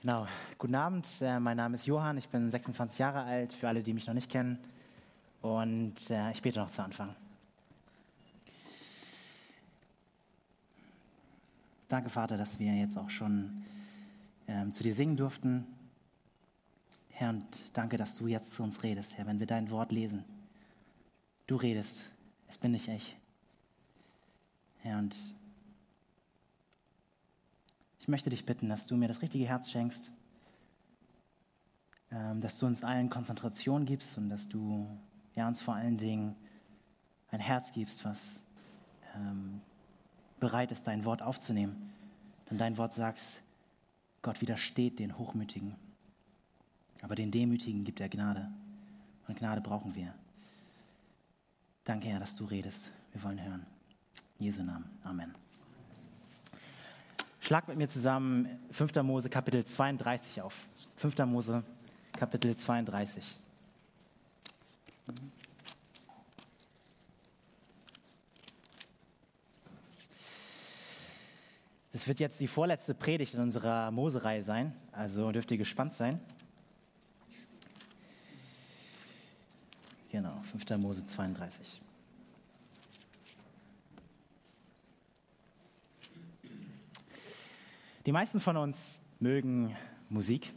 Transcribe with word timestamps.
Genau, 0.00 0.28
guten 0.58 0.76
Abend. 0.76 1.08
Äh, 1.20 1.40
mein 1.40 1.56
Name 1.56 1.74
ist 1.74 1.84
Johann, 1.84 2.18
ich 2.18 2.28
bin 2.28 2.48
26 2.48 3.00
Jahre 3.00 3.24
alt, 3.24 3.52
für 3.52 3.66
alle, 3.66 3.82
die 3.82 3.92
mich 3.92 4.06
noch 4.06 4.14
nicht 4.14 4.30
kennen. 4.30 4.56
Und 5.42 6.08
äh, 6.08 6.30
ich 6.30 6.40
bete 6.40 6.60
noch 6.60 6.70
zu 6.70 6.84
Anfang. 6.84 7.16
Danke, 11.88 12.10
Vater, 12.10 12.36
dass 12.36 12.60
wir 12.60 12.72
jetzt 12.74 12.96
auch 12.96 13.10
schon 13.10 13.64
ähm, 14.46 14.72
zu 14.72 14.84
dir 14.84 14.94
singen 14.94 15.16
durften. 15.16 15.66
Herr, 17.10 17.30
und 17.30 17.46
danke, 17.72 17.96
dass 17.96 18.14
du 18.14 18.28
jetzt 18.28 18.52
zu 18.52 18.62
uns 18.62 18.84
redest, 18.84 19.18
Herr, 19.18 19.26
wenn 19.26 19.40
wir 19.40 19.48
dein 19.48 19.68
Wort 19.72 19.90
lesen. 19.90 20.24
Du 21.48 21.56
redest, 21.56 22.08
es 22.46 22.56
bin 22.56 22.70
nicht 22.70 22.86
ich. 22.86 23.16
Herr, 24.78 24.98
und 24.98 25.16
ich 28.08 28.10
möchte 28.10 28.30
dich 28.30 28.46
bitten, 28.46 28.70
dass 28.70 28.86
du 28.86 28.96
mir 28.96 29.06
das 29.06 29.20
richtige 29.20 29.44
Herz 29.44 29.70
schenkst, 29.70 30.10
ähm, 32.10 32.40
dass 32.40 32.58
du 32.58 32.64
uns 32.64 32.82
allen 32.82 33.10
Konzentration 33.10 33.84
gibst 33.84 34.16
und 34.16 34.30
dass 34.30 34.48
du 34.48 34.88
ja, 35.34 35.46
uns 35.46 35.60
vor 35.60 35.74
allen 35.74 35.98
Dingen 35.98 36.34
ein 37.30 37.40
Herz 37.40 37.70
gibst, 37.70 38.06
was 38.06 38.42
ähm, 39.14 39.60
bereit 40.40 40.72
ist, 40.72 40.86
dein 40.86 41.04
Wort 41.04 41.20
aufzunehmen. 41.20 41.92
Denn 42.48 42.56
dein 42.56 42.78
Wort 42.78 42.94
sagt, 42.94 43.42
Gott 44.22 44.40
widersteht 44.40 45.00
den 45.00 45.18
Hochmütigen, 45.18 45.76
aber 47.02 47.14
den 47.14 47.30
Demütigen 47.30 47.84
gibt 47.84 48.00
er 48.00 48.08
Gnade. 48.08 48.50
Und 49.26 49.38
Gnade 49.38 49.60
brauchen 49.60 49.94
wir. 49.94 50.14
Danke, 51.84 52.08
Herr, 52.08 52.20
dass 52.20 52.36
du 52.36 52.46
redest. 52.46 52.88
Wir 53.12 53.22
wollen 53.22 53.44
hören. 53.44 53.66
In 54.38 54.46
Jesu 54.46 54.62
Namen. 54.62 54.88
Amen. 55.04 55.47
Schlag 57.48 57.66
mit 57.66 57.78
mir 57.78 57.88
zusammen 57.88 58.46
5. 58.72 58.96
Mose 58.96 59.30
Kapitel 59.30 59.64
32 59.64 60.42
auf. 60.42 60.68
5. 60.96 61.16
Mose 61.20 61.64
Kapitel 62.12 62.54
32. 62.54 63.38
Das 71.90 72.06
wird 72.06 72.20
jetzt 72.20 72.38
die 72.38 72.48
vorletzte 72.48 72.92
Predigt 72.92 73.32
in 73.32 73.40
unserer 73.40 73.90
Mose-Reihe 73.92 74.42
sein, 74.42 74.74
also 74.92 75.32
dürft 75.32 75.50
ihr 75.50 75.56
gespannt 75.56 75.94
sein. 75.94 76.20
Genau, 80.10 80.38
5. 80.42 80.68
Mose 80.76 81.06
32. 81.06 81.80
Die 88.08 88.12
meisten 88.12 88.40
von 88.40 88.56
uns 88.56 89.02
mögen 89.20 89.76
Musik 90.08 90.54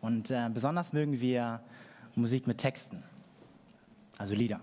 und 0.00 0.32
äh, 0.32 0.50
besonders 0.52 0.92
mögen 0.92 1.20
wir 1.20 1.60
Musik 2.16 2.48
mit 2.48 2.58
Texten, 2.58 3.04
also 4.18 4.34
Lieder. 4.34 4.58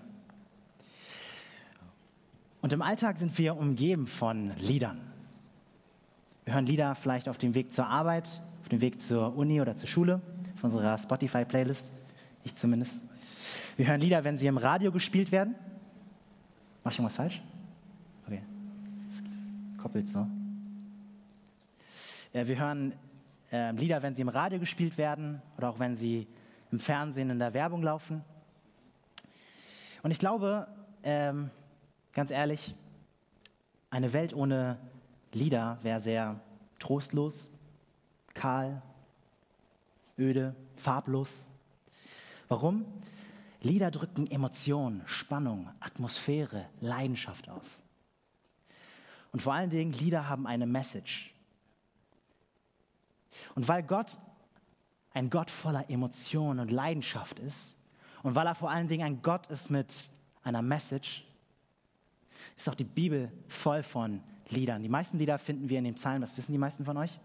Und 2.62 2.74
im 2.74 2.82
Alltag 2.82 3.18
sind 3.18 3.38
wir 3.38 3.56
umgeben 3.56 4.08
von 4.08 4.52
Liedern. 4.58 5.00
Wir 6.44 6.56
hören 6.56 6.66
Lieder 6.66 6.96
vielleicht 6.96 7.30
auf 7.30 7.38
dem 7.38 7.56
Weg 7.56 7.72
zur 7.72 7.88
Arbeit, 7.88 8.42
auf 8.62 8.68
dem 8.68 8.82
Weg 8.82 9.02
zur 9.02 9.34
Uni 9.38 9.62
oder 9.62 9.78
zur 9.78 9.88
Schule, 9.88 10.22
von 10.58 10.72
unserer 10.72 10.98
Spotify-Playlist, 10.98 11.94
ich 12.44 12.56
zumindest. 12.56 12.98
Wir 13.78 13.88
hören 13.88 14.02
Lieder, 14.02 14.26
wenn 14.26 14.38
sie 14.38 14.48
im 14.48 14.58
Radio 14.58 14.92
gespielt 14.92 15.32
werden. 15.32 15.56
Mach 16.84 16.92
ich 16.92 16.98
irgendwas 16.98 17.16
falsch? 17.16 17.42
Okay. 18.26 18.42
Das 19.10 19.24
koppelt 19.82 20.10
so. 20.10 20.28
Äh, 22.36 22.48
wir 22.48 22.60
hören 22.60 22.94
äh, 23.52 23.72
Lieder, 23.72 24.04
wenn 24.04 24.14
sie 24.14 24.22
im 24.22 24.30
Radio 24.30 24.60
gespielt 24.60 24.98
werden 24.98 25.42
oder 25.58 25.70
auch 25.70 25.80
wenn 25.80 25.96
sie 25.96 26.28
im 26.72 26.80
Fernsehen 26.80 27.30
in 27.30 27.40
der 27.40 27.54
Werbung 27.54 27.82
laufen. 27.82 28.24
Und 30.04 30.12
ich 30.12 30.20
glaube, 30.20 30.68
ähm, 31.04 31.50
ganz 32.12 32.32
ehrlich, 32.32 32.76
eine 33.90 34.12
Welt 34.12 34.34
ohne 34.34 34.78
Lieder 35.32 35.80
wäre 35.82 36.02
sehr 36.02 36.42
trostlos, 36.78 37.48
kahl, 38.34 38.82
öde, 40.20 40.56
farblos. 40.76 41.32
Warum? 42.50 42.86
Lieder 43.62 43.90
drücken 43.92 44.30
Emotionen, 44.30 45.02
Spannung, 45.06 45.70
Atmosphäre, 45.80 46.66
Leidenschaft 46.82 47.50
aus. 47.50 47.82
Und 49.32 49.42
vor 49.42 49.54
allen 49.54 49.70
Dingen, 49.70 49.94
Lieder 49.94 50.30
haben 50.30 50.46
eine 50.46 50.66
Message. 50.66 51.35
Und 53.56 53.68
weil 53.68 53.84
Gott 53.84 54.18
ein 55.14 55.30
Gott 55.30 55.50
voller 55.50 55.90
Emotionen 55.90 56.60
und 56.60 56.72
Leidenschaft 56.72 57.40
ist 57.40 57.78
und 58.22 58.36
weil 58.36 58.48
er 58.48 58.56
vor 58.56 58.70
allen 58.70 58.88
Dingen 58.88 59.06
ein 59.06 59.22
Gott 59.22 59.48
ist 59.48 59.70
mit 59.70 60.12
einer 60.44 60.62
Message, 60.62 61.26
ist 62.58 62.70
auch 62.70 62.76
die 62.76 62.84
Bibel 62.84 63.32
voll 63.48 63.82
von 63.82 64.22
Liedern. 64.50 64.84
Die 64.84 64.90
meisten 64.90 65.18
Lieder 65.18 65.40
finden 65.40 65.70
wir 65.70 65.80
in 65.80 65.86
den 65.86 65.96
Psalmen, 65.96 66.22
das 66.22 66.38
wissen 66.38 66.52
die 66.52 66.58
meisten 66.58 66.86
von 66.86 66.98
euch. 66.98 67.20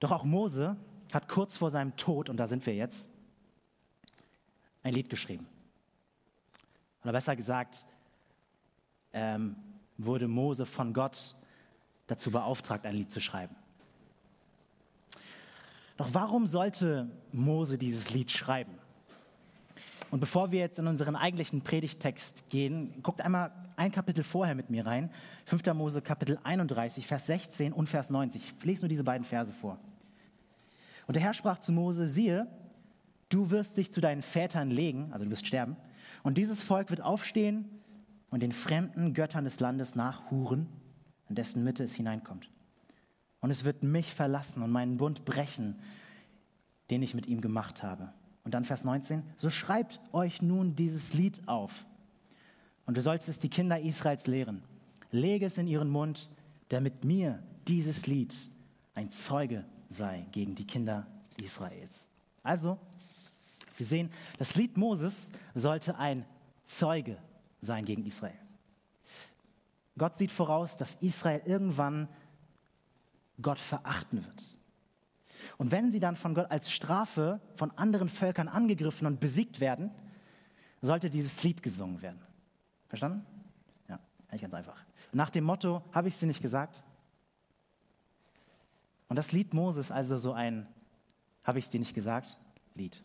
Doch 0.00 0.12
auch 0.12 0.24
Mose 0.24 0.76
hat 1.12 1.28
kurz 1.28 1.56
vor 1.56 1.70
seinem 1.70 1.96
Tod, 1.96 2.28
und 2.28 2.36
da 2.36 2.46
sind 2.46 2.64
wir 2.66 2.74
jetzt, 2.74 3.08
ein 4.82 4.94
Lied 4.94 5.10
geschrieben. 5.10 5.46
Oder 7.02 7.12
besser 7.12 7.36
gesagt, 7.36 7.86
ähm, 9.12 9.56
wurde 9.98 10.28
Mose 10.28 10.66
von 10.66 10.92
Gott 10.92 11.34
dazu 12.06 12.30
beauftragt, 12.30 12.86
ein 12.86 12.94
Lied 12.94 13.10
zu 13.10 13.20
schreiben. 13.20 13.54
Doch 16.00 16.14
warum 16.14 16.46
sollte 16.46 17.10
Mose 17.30 17.76
dieses 17.76 18.08
Lied 18.08 18.30
schreiben? 18.30 18.72
Und 20.10 20.20
bevor 20.20 20.50
wir 20.50 20.58
jetzt 20.58 20.78
in 20.78 20.86
unseren 20.86 21.14
eigentlichen 21.14 21.60
Predigtext 21.60 22.48
gehen, 22.48 23.02
guckt 23.02 23.20
einmal 23.20 23.52
ein 23.76 23.92
Kapitel 23.92 24.24
vorher 24.24 24.54
mit 24.54 24.70
mir 24.70 24.86
rein. 24.86 25.10
5. 25.44 25.74
Mose 25.74 26.00
Kapitel 26.00 26.38
31, 26.42 27.06
Vers 27.06 27.26
16 27.26 27.74
und 27.74 27.86
Vers 27.86 28.08
90. 28.08 28.42
Ich 28.42 28.64
lese 28.64 28.80
nur 28.80 28.88
diese 28.88 29.04
beiden 29.04 29.26
Verse 29.26 29.52
vor. 29.52 29.78
Und 31.06 31.16
der 31.16 31.22
Herr 31.22 31.34
sprach 31.34 31.58
zu 31.58 31.70
Mose, 31.70 32.08
siehe, 32.08 32.46
du 33.28 33.50
wirst 33.50 33.76
dich 33.76 33.92
zu 33.92 34.00
deinen 34.00 34.22
Vätern 34.22 34.70
legen, 34.70 35.10
also 35.12 35.26
du 35.26 35.30
wirst 35.30 35.46
sterben, 35.46 35.76
und 36.22 36.38
dieses 36.38 36.62
Volk 36.62 36.88
wird 36.88 37.02
aufstehen 37.02 37.68
und 38.30 38.42
den 38.42 38.52
fremden 38.52 39.12
Göttern 39.12 39.44
des 39.44 39.60
Landes 39.60 39.96
nachhuren, 39.96 40.66
in 41.28 41.34
dessen 41.34 41.62
Mitte 41.62 41.84
es 41.84 41.94
hineinkommt. 41.94 42.48
Und 43.40 43.50
es 43.50 43.64
wird 43.64 43.82
mich 43.82 44.12
verlassen 44.12 44.62
und 44.62 44.70
meinen 44.70 44.96
Bund 44.96 45.24
brechen, 45.24 45.78
den 46.90 47.02
ich 47.02 47.14
mit 47.14 47.26
ihm 47.26 47.40
gemacht 47.40 47.82
habe. 47.82 48.12
Und 48.44 48.54
dann 48.54 48.64
Vers 48.64 48.84
19, 48.84 49.22
so 49.36 49.50
schreibt 49.50 50.00
euch 50.12 50.42
nun 50.42 50.76
dieses 50.76 51.12
Lied 51.12 51.40
auf. 51.46 51.86
Und 52.86 52.96
du 52.96 53.02
sollst 53.02 53.28
es 53.28 53.38
die 53.38 53.48
Kinder 53.48 53.80
Israels 53.80 54.26
lehren. 54.26 54.62
Lege 55.10 55.46
es 55.46 55.58
in 55.58 55.66
ihren 55.66 55.90
Mund, 55.90 56.30
damit 56.68 57.04
mir 57.04 57.42
dieses 57.68 58.06
Lied 58.06 58.34
ein 58.94 59.10
Zeuge 59.10 59.64
sei 59.88 60.26
gegen 60.32 60.54
die 60.54 60.66
Kinder 60.66 61.06
Israels. 61.42 62.08
Also, 62.42 62.78
wir 63.76 63.86
sehen, 63.86 64.10
das 64.38 64.54
Lied 64.56 64.76
Moses 64.76 65.30
sollte 65.54 65.96
ein 65.96 66.24
Zeuge 66.64 67.16
sein 67.60 67.84
gegen 67.84 68.04
Israel. 68.04 68.34
Gott 69.98 70.16
sieht 70.16 70.30
voraus, 70.30 70.76
dass 70.76 70.96
Israel 70.96 71.42
irgendwann 71.44 72.08
Gott 73.42 73.58
verachten 73.58 74.24
wird. 74.24 74.58
Und 75.58 75.70
wenn 75.70 75.90
sie 75.90 76.00
dann 76.00 76.16
von 76.16 76.34
Gott 76.34 76.50
als 76.50 76.70
Strafe 76.70 77.40
von 77.54 77.70
anderen 77.72 78.08
Völkern 78.08 78.48
angegriffen 78.48 79.06
und 79.06 79.20
besiegt 79.20 79.60
werden, 79.60 79.90
sollte 80.82 81.10
dieses 81.10 81.42
Lied 81.42 81.62
gesungen 81.62 82.02
werden. 82.02 82.20
Verstanden? 82.88 83.24
Ja, 83.88 83.98
eigentlich 84.28 84.42
ganz 84.42 84.54
einfach. 84.54 84.76
Nach 85.12 85.30
dem 85.30 85.44
Motto, 85.44 85.82
habe 85.92 86.08
ich 86.08 86.16
sie 86.16 86.26
nicht 86.26 86.42
gesagt? 86.42 86.82
Und 89.08 89.16
das 89.16 89.32
Lied 89.32 89.54
Moses 89.54 89.90
also 89.90 90.18
so 90.18 90.32
ein, 90.32 90.66
habe 91.44 91.58
ich 91.58 91.68
dir 91.68 91.80
nicht 91.80 91.94
gesagt, 91.94 92.38
Lied. 92.74 93.02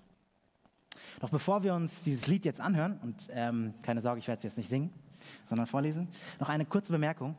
Doch 1.19 1.29
bevor 1.29 1.63
wir 1.63 1.73
uns 1.73 2.03
dieses 2.03 2.27
Lied 2.27 2.45
jetzt 2.45 2.61
anhören, 2.61 2.99
und 3.01 3.27
ähm, 3.31 3.73
keine 3.81 4.01
Sorge, 4.01 4.19
ich 4.19 4.27
werde 4.27 4.37
es 4.37 4.43
jetzt 4.43 4.57
nicht 4.57 4.69
singen, 4.69 4.93
sondern 5.45 5.67
vorlesen, 5.67 6.07
noch 6.39 6.49
eine 6.49 6.65
kurze 6.65 6.91
Bemerkung. 6.91 7.35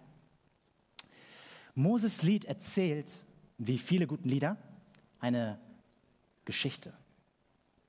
Moses 1.77 2.23
Lied 2.23 2.47
erzählt, 2.47 3.13
wie 3.59 3.79
viele 3.79 4.07
guten 4.07 4.29
Lieder, 4.29 4.57
eine 5.21 5.59
Geschichte. 6.47 6.93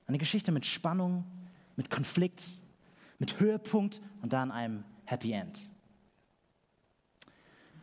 Eine 0.06 0.18
Geschichte 0.18 0.52
mit 0.52 0.66
Spannung, 0.66 1.24
mit 1.74 1.90
Konflikt, 1.90 2.42
mit 3.18 3.40
Höhepunkt 3.40 4.02
und 4.20 4.34
dann 4.34 4.52
einem 4.52 4.84
Happy 5.06 5.32
End. 5.32 5.70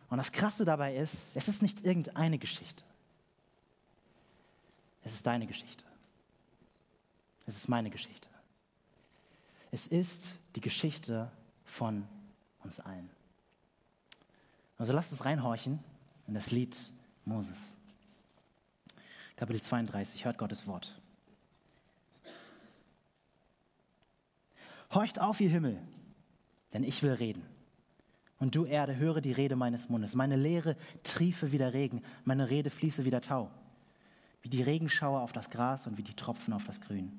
Und 0.08 0.18
das 0.18 0.30
Krasse 0.30 0.64
dabei 0.64 0.96
ist, 0.96 1.36
es 1.36 1.48
ist 1.48 1.60
nicht 1.60 1.84
irgendeine 1.84 2.38
Geschichte. 2.38 2.84
Es 5.02 5.12
ist 5.12 5.26
deine 5.26 5.48
Geschichte. 5.48 5.84
Es 7.46 7.56
ist 7.56 7.68
meine 7.68 7.90
Geschichte. 7.90 8.28
Es 9.72 9.88
ist 9.88 10.34
die 10.54 10.60
Geschichte 10.60 11.32
von 11.64 12.06
uns 12.62 12.78
allen. 12.78 13.10
Also 14.78 14.92
lasst 14.92 15.10
uns 15.10 15.24
reinhorchen 15.24 15.80
in 16.26 16.34
das 16.34 16.50
Lied 16.50 16.76
Moses. 17.24 17.76
Kapitel 19.36 19.60
32. 19.60 20.24
Hört 20.24 20.38
Gottes 20.38 20.66
Wort. 20.66 21.00
Horcht 24.92 25.20
auf, 25.20 25.40
ihr 25.40 25.50
Himmel, 25.50 25.78
denn 26.72 26.84
ich 26.84 27.02
will 27.02 27.12
reden. 27.12 27.44
Und 28.38 28.54
du 28.54 28.64
Erde, 28.64 28.96
höre 28.96 29.20
die 29.20 29.32
Rede 29.32 29.56
meines 29.56 29.88
Mundes. 29.88 30.14
Meine 30.14 30.36
Lehre 30.36 30.76
triefe 31.02 31.52
wie 31.52 31.58
der 31.58 31.72
Regen, 31.72 32.02
meine 32.24 32.50
Rede 32.50 32.70
fließe 32.70 33.04
wie 33.04 33.10
der 33.10 33.22
Tau, 33.22 33.50
wie 34.42 34.48
die 34.48 34.62
Regenschauer 34.62 35.20
auf 35.20 35.32
das 35.32 35.50
Gras 35.50 35.86
und 35.86 35.98
wie 35.98 36.02
die 36.02 36.14
Tropfen 36.14 36.52
auf 36.52 36.64
das 36.64 36.80
Grün. 36.80 37.12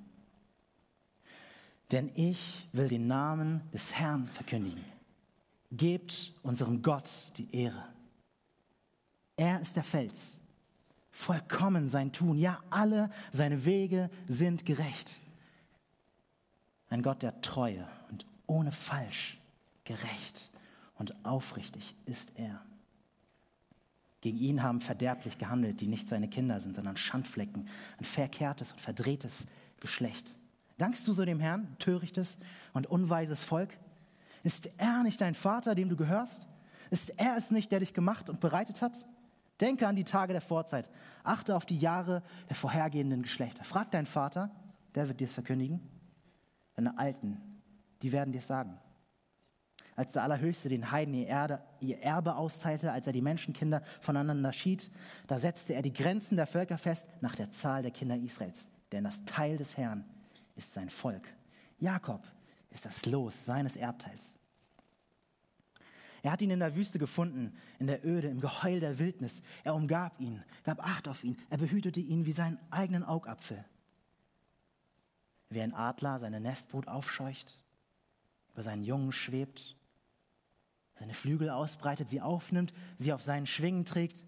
Denn 1.92 2.12
ich 2.16 2.68
will 2.74 2.88
den 2.88 3.08
Namen 3.08 3.62
des 3.74 3.94
Herrn 3.94 4.28
verkündigen. 4.28 4.84
Gebt 5.72 6.34
unserem 6.44 6.82
Gott 6.82 7.10
die 7.38 7.54
Ehre. 7.56 7.97
Er 9.38 9.62
ist 9.62 9.76
der 9.76 9.84
Fels, 9.84 10.38
vollkommen 11.12 11.90
sein 11.90 12.12
Tun, 12.12 12.38
ja 12.38 12.60
alle 12.72 13.12
seine 13.32 13.66
Wege 13.66 14.10
sind 14.28 14.66
gerecht. 14.66 15.22
Ein 16.90 17.04
Gott 17.04 17.22
der 17.22 17.40
Treue 17.42 17.88
und 18.10 18.26
ohne 18.48 18.72
Falsch, 18.72 19.40
gerecht 19.84 20.50
und 20.96 21.26
aufrichtig 21.26 21.96
ist 22.06 22.34
er. 22.38 22.62
Gegen 24.22 24.38
ihn 24.38 24.64
haben 24.64 24.82
verderblich 24.82 25.38
gehandelt, 25.38 25.80
die 25.82 25.88
nicht 25.88 26.10
seine 26.10 26.28
Kinder 26.28 26.60
sind, 26.60 26.76
sondern 26.76 26.98
Schandflecken, 26.98 27.70
ein 28.00 28.06
verkehrtes 28.06 28.72
und 28.72 28.82
verdrehtes 28.82 29.46
Geschlecht. 29.80 30.34
Dankst 30.78 31.08
du 31.08 31.14
so 31.14 31.24
dem 31.24 31.40
Herrn, 31.40 31.78
törichtes 31.78 32.38
und 32.74 32.88
unweises 32.88 33.44
Volk? 33.44 33.78
Ist 34.44 34.70
er 34.78 35.04
nicht 35.04 35.22
dein 35.22 35.36
Vater, 35.36 35.76
dem 35.76 35.90
du 35.90 35.96
gehörst? 35.96 36.48
Ist 36.90 37.10
er 37.18 37.38
es 37.38 37.52
nicht, 37.52 37.72
der 37.72 37.80
dich 37.80 37.94
gemacht 37.94 38.30
und 38.30 38.40
bereitet 38.40 38.82
hat? 38.82 39.06
Denke 39.60 39.88
an 39.88 39.96
die 39.96 40.04
Tage 40.04 40.34
der 40.34 40.42
Vorzeit. 40.42 40.90
Achte 41.24 41.56
auf 41.56 41.66
die 41.66 41.78
Jahre 41.78 42.24
der 42.50 42.56
vorhergehenden 42.56 43.24
Geschlechter. 43.24 43.64
Frag 43.64 43.92
deinen 43.92 44.06
Vater, 44.06 44.52
der 44.96 45.08
wird 45.08 45.20
dir 45.20 45.26
es 45.26 45.34
verkündigen. 45.34 45.82
Deine 46.76 46.98
Alten, 46.98 47.42
die 48.02 48.12
werden 48.12 48.32
dir 48.32 48.40
es 48.40 48.48
sagen 48.48 48.80
als 49.98 50.14
der 50.14 50.24
Allerhöchste 50.24 50.70
den 50.70 50.92
Heiden 50.92 51.16
ihr, 51.16 51.26
Erde, 51.26 51.60
ihr 51.80 52.00
Erbe 52.02 52.36
austeilte, 52.36 52.92
als 52.92 53.08
er 53.08 53.14
die 53.14 53.22
Menschenkinder 53.22 53.82
voneinander 54.00 54.54
schied, 54.54 54.92
da 55.26 55.40
setzte 55.40 55.74
er 55.74 55.82
die 55.82 55.92
Grenzen 55.92 56.38
der 56.38 56.46
Völker 56.46 56.78
fest 56.78 57.08
nach 57.20 57.36
der 57.36 57.50
Zahl 57.50 57.82
der 57.82 57.92
Kinder 57.92 58.16
Israels. 58.16 58.70
Denn 58.92 59.04
das 59.04 59.26
Teil 59.26 59.58
des 59.58 59.76
Herrn 59.76 60.06
ist 60.56 60.74
sein 60.74 60.92
Volk. 60.92 61.28
Jakob 61.80 62.24
ist 62.70 62.86
das 62.86 63.08
Los 63.08 63.46
seines 63.46 63.76
Erbteils. 63.76 64.32
Er 66.28 66.34
hat 66.34 66.42
ihn 66.42 66.52
in 66.52 66.60
der 66.60 66.76
Wüste 66.76 67.00
gefunden, 67.00 67.56
in 67.80 67.88
der 67.88 68.06
Öde, 68.06 68.28
im 68.28 68.42
Geheul 68.42 68.82
der 68.82 69.00
Wildnis. 69.00 69.42
Er 69.64 69.74
umgab 69.74 70.20
ihn, 70.20 70.44
gab 70.66 70.86
Acht 70.86 71.08
auf 71.08 71.24
ihn, 71.24 71.38
er 71.50 71.58
behütete 71.58 72.02
ihn 72.02 72.26
wie 72.26 72.34
seinen 72.34 72.60
eigenen 72.70 73.06
Augapfel. 73.06 73.64
Wie 75.48 75.62
ein 75.62 75.74
Adler 75.74 76.20
seine 76.20 76.42
Nestbrut 76.42 76.90
aufscheucht, 76.90 77.58
über 78.52 78.62
seinen 78.62 78.84
Jungen 78.84 79.14
schwebt, 79.14 79.78
seine 80.96 81.14
Flügel 81.14 81.50
ausbreitet, 81.50 82.10
sie 82.10 82.20
aufnimmt, 82.20 82.74
sie 82.98 83.14
auf 83.14 83.24
seinen 83.24 83.48
Schwingen 83.48 83.86
trägt. 83.86 84.26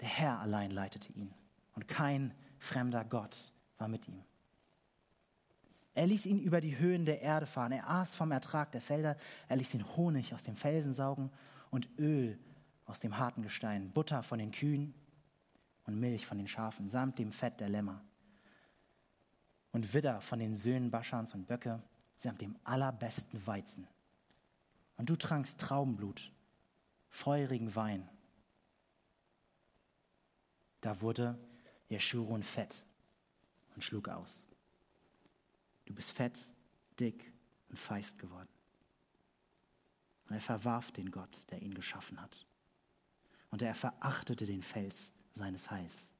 Der 0.00 0.08
Herr 0.08 0.38
allein 0.38 0.70
leitete 0.70 1.12
ihn 1.12 1.34
und 1.74 1.86
kein 1.86 2.32
fremder 2.56 3.04
Gott 3.04 3.52
war 3.76 3.88
mit 3.88 4.08
ihm. 4.08 4.24
Er 5.94 6.06
ließ 6.06 6.26
ihn 6.26 6.40
über 6.40 6.60
die 6.60 6.78
Höhen 6.78 7.04
der 7.04 7.22
Erde 7.22 7.46
fahren. 7.46 7.72
Er 7.72 7.88
aß 7.88 8.14
vom 8.14 8.32
Ertrag 8.32 8.72
der 8.72 8.80
Felder. 8.80 9.16
Er 9.48 9.56
ließ 9.56 9.74
ihn 9.74 9.96
Honig 9.96 10.34
aus 10.34 10.42
dem 10.42 10.56
Felsen 10.56 10.92
saugen 10.92 11.30
und 11.70 11.88
Öl 11.98 12.38
aus 12.86 13.00
dem 13.00 13.16
harten 13.16 13.42
Gestein, 13.42 13.90
Butter 13.92 14.22
von 14.22 14.38
den 14.38 14.50
Kühen 14.50 14.94
und 15.86 15.98
Milch 15.98 16.26
von 16.26 16.38
den 16.38 16.48
Schafen, 16.48 16.90
samt 16.90 17.18
dem 17.18 17.32
Fett 17.32 17.60
der 17.60 17.68
Lämmer. 17.68 18.02
Und 19.72 19.94
Widder 19.94 20.20
von 20.20 20.38
den 20.38 20.56
Söhnen 20.56 20.90
Baschans 20.90 21.34
und 21.34 21.46
Böcke, 21.46 21.82
samt 22.16 22.40
dem 22.40 22.56
allerbesten 22.64 23.44
Weizen. 23.46 23.88
Und 24.96 25.10
du 25.10 25.16
trankst 25.16 25.60
Traubenblut, 25.60 26.32
feurigen 27.10 27.74
Wein. 27.74 28.08
Da 30.80 31.00
wurde 31.00 31.38
Jeschurun 31.88 32.42
fett 32.42 32.84
und 33.74 33.82
schlug 33.82 34.08
aus. 34.08 34.48
Du 35.84 35.94
bist 35.94 36.12
fett, 36.12 36.52
dick 36.98 37.32
und 37.68 37.78
feist 37.78 38.18
geworden. 38.18 38.48
Und 40.28 40.34
er 40.34 40.40
verwarf 40.40 40.92
den 40.92 41.10
Gott, 41.10 41.44
der 41.50 41.60
ihn 41.60 41.74
geschaffen 41.74 42.20
hat. 42.20 42.46
Und 43.50 43.62
er 43.62 43.74
verachtete 43.74 44.46
den 44.46 44.62
Fels 44.62 45.12
seines 45.32 45.70
Heils. 45.70 46.12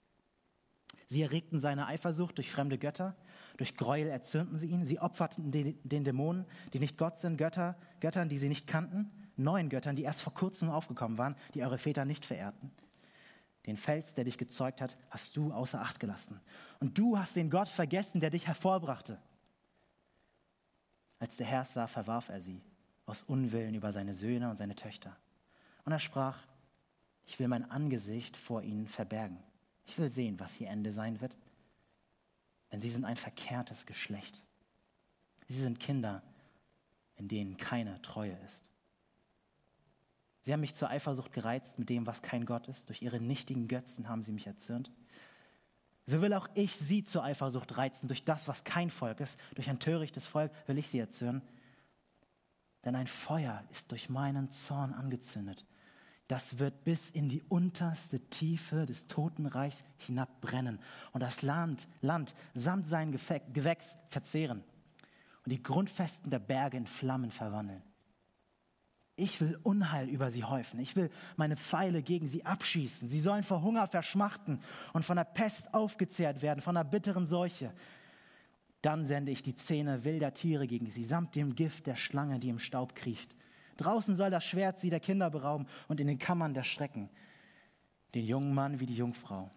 Sie 1.08 1.22
erregten 1.22 1.58
seine 1.58 1.87
Eifersucht 1.87 2.38
durch 2.38 2.50
fremde 2.50 2.78
Götter, 2.78 3.16
durch 3.56 3.76
Gräuel 3.76 4.08
erzürnten 4.08 4.58
sie 4.58 4.69
ihn, 4.69 4.84
sie 4.84 4.99
opferten 4.99 5.50
den, 5.50 5.78
den 5.84 6.05
Dämonen, 6.05 6.44
die 6.72 6.81
nicht 6.81 6.99
Gott 6.99 7.20
sind, 7.20 7.37
Götter, 7.37 7.78
Göttern, 8.00 8.28
die 8.28 8.38
sie 8.38 8.49
nicht 8.49 8.67
kannten, 8.67 9.10
neuen 9.37 9.69
Göttern, 9.69 9.96
die 9.96 10.02
erst 10.02 10.22
vor 10.22 10.34
kurzem 10.34 10.70
aufgekommen 10.70 11.19
waren, 11.19 11.37
die 11.55 11.62
eure 11.62 11.78
Väter 11.78 12.05
nicht 12.05 12.25
verehrten. 12.25 12.70
Den 13.67 13.76
Fels, 13.76 14.14
der 14.14 14.25
dich 14.25 14.38
gezeugt 14.38 14.81
hat, 14.81 14.96
hast 15.10 15.37
du 15.37 15.52
außer 15.52 15.81
Acht 15.81 16.00
gelassen. 16.00 16.40
Und 16.81 16.99
du 16.99 17.19
hast 17.19 17.37
den 17.37 17.50
Gott 17.50 17.69
vergessen, 17.69 18.20
der 18.20 18.31
dich 18.31 18.46
hervorbrachte. 18.46 19.20
Als 21.25 21.38
der 21.38 21.47
Herr 21.47 21.65
sah, 21.65 21.87
verwarf 21.87 22.29
er 22.29 22.43
sie 22.43 22.61
aus 23.06 23.23
Unwillen 23.23 23.75
über 23.75 23.94
seine 23.94 24.12
Söhne 24.12 24.50
und 24.50 24.59
seine 24.59 24.75
Töchter. 24.75 25.17
Und 25.87 25.93
er 25.93 25.99
sprach, 25.99 26.47
ich 27.25 27.38
will 27.38 27.49
mein 27.49 27.71
Angesicht 27.71 28.37
vor 28.37 28.61
ihnen 28.61 28.88
verbergen. 28.88 29.38
Ich 29.87 29.97
will 29.97 30.11
sehen, 30.11 30.38
was 30.38 30.61
ihr 30.61 30.69
Ende 30.69 30.93
sein 30.93 31.23
wird. 31.23 31.38
Denn 32.71 32.81
sie 32.82 32.91
sind 32.91 33.06
ein 33.06 33.17
verkehrtes 33.17 33.87
Geschlecht. 33.87 34.44
Sie 35.49 35.59
sind 35.59 35.81
Kinder, 35.81 36.23
in 37.17 37.27
denen 37.27 37.56
keine 37.56 38.03
Treue 38.03 38.37
ist. 38.44 38.69
Sie 40.43 40.53
haben 40.53 40.61
mich 40.61 40.75
zur 40.75 40.91
Eifersucht 40.91 41.32
gereizt 41.32 41.79
mit 41.79 41.88
dem, 41.88 42.06
was 42.06 42.20
kein 42.20 42.44
Gott 42.44 42.69
ist. 42.69 42.91
Durch 42.91 43.00
ihre 43.00 43.19
nichtigen 43.19 43.67
Götzen 43.67 44.11
haben 44.11 44.20
sie 44.20 44.32
mich 44.32 44.47
erzürnt. 44.47 44.93
So 46.06 46.21
will 46.21 46.35
auch 46.35 46.49
ich 46.55 46.77
sie 46.77 47.05
zur 47.05 47.25
Eifersucht 47.25 47.77
reizen. 47.77 48.09
Durch 48.09 48.25
das, 48.25 48.47
was 48.47 48.65
kein 48.65 48.91
Volk 48.91 49.21
ist, 49.21 49.39
durch 49.55 49.71
ein 49.71 49.79
törichtes 49.79 50.27
Volk 50.27 50.53
will 50.67 50.79
ich 50.79 50.89
sie 50.89 50.99
erzürnen. 50.99 51.43
Denn 52.85 52.95
ein 52.95 53.06
Feuer 53.06 53.65
ist 53.71 53.91
durch 53.91 54.11
meinen 54.11 54.51
Zorn 54.51 54.93
angezündet 54.93 55.65
das 56.29 56.59
wird 56.59 56.85
bis 56.85 57.11
in 57.11 57.29
die 57.29 57.43
unterste 57.43 58.21
Tiefe 58.31 58.87
des 58.87 59.06
Totenreichs 59.09 59.85
hinabbrennen 59.99 60.79
und 61.13 61.23
das 61.23 61.43
Land, 61.43 61.87
Land 62.01 62.34
samt 62.55 62.87
seinem 62.87 63.13
Gewächs 63.13 63.96
verzehren 64.08 64.65
und 65.44 65.53
die 65.53 65.63
Grundfesten 65.63 66.31
der 66.31 66.39
Berge 66.39 66.79
in 66.79 66.87
Flammen 66.87 67.31
verwandeln. 67.31 67.82
Ich 69.17 69.41
will 69.41 69.59
Unheil 69.63 70.09
über 70.09 70.31
sie 70.31 70.43
häufen. 70.43 70.81
Ich 70.81 70.97
will 70.97 71.09
meine 71.37 71.56
Pfeile 71.56 72.03
gegen 72.03 72.27
sie 72.27 72.44
abschießen. 72.44 73.06
Sie 73.06 73.21
sollen 73.21 73.44
vor 73.44 73.63
Hunger 73.63 73.87
verschmachten 73.87 74.61
und 74.93 75.05
von 75.05 75.17
der 75.17 75.25
Pest 75.25 75.73
aufgezehrt 75.73 76.43
werden, 76.43 76.61
von 76.61 76.75
der 76.75 76.85
bitteren 76.85 77.25
Seuche. 77.25 77.73
Dann 78.83 79.06
sende 79.06 79.31
ich 79.31 79.43
die 79.43 79.55
Zähne 79.55 80.05
wilder 80.05 80.35
Tiere 80.35 80.67
gegen 80.67 80.91
sie, 80.91 81.05
samt 81.05 81.37
dem 81.37 81.55
Gift 81.55 81.87
der 81.87 81.97
Schlange, 81.97 82.41
die 82.41 82.49
im 82.49 82.59
Staub 82.59 82.97
kriecht. 82.97 83.37
Draußen 83.77 84.17
soll 84.17 84.31
das 84.31 84.44
Schwert 84.44 84.81
sie 84.81 84.91
der 84.91 85.01
Kinder 85.01 85.31
berauben 85.31 85.67
und 85.89 86.01
in 86.01 86.06
den 86.09 86.19
Kammern 86.19 86.53
der 86.53 86.65
Schrecken. 86.65 87.09
Den 88.15 88.27
jungen 88.27 88.53
Mann 88.53 88.81
wie 88.81 88.87
die 88.87 88.97
Jungfrau, 88.97 89.51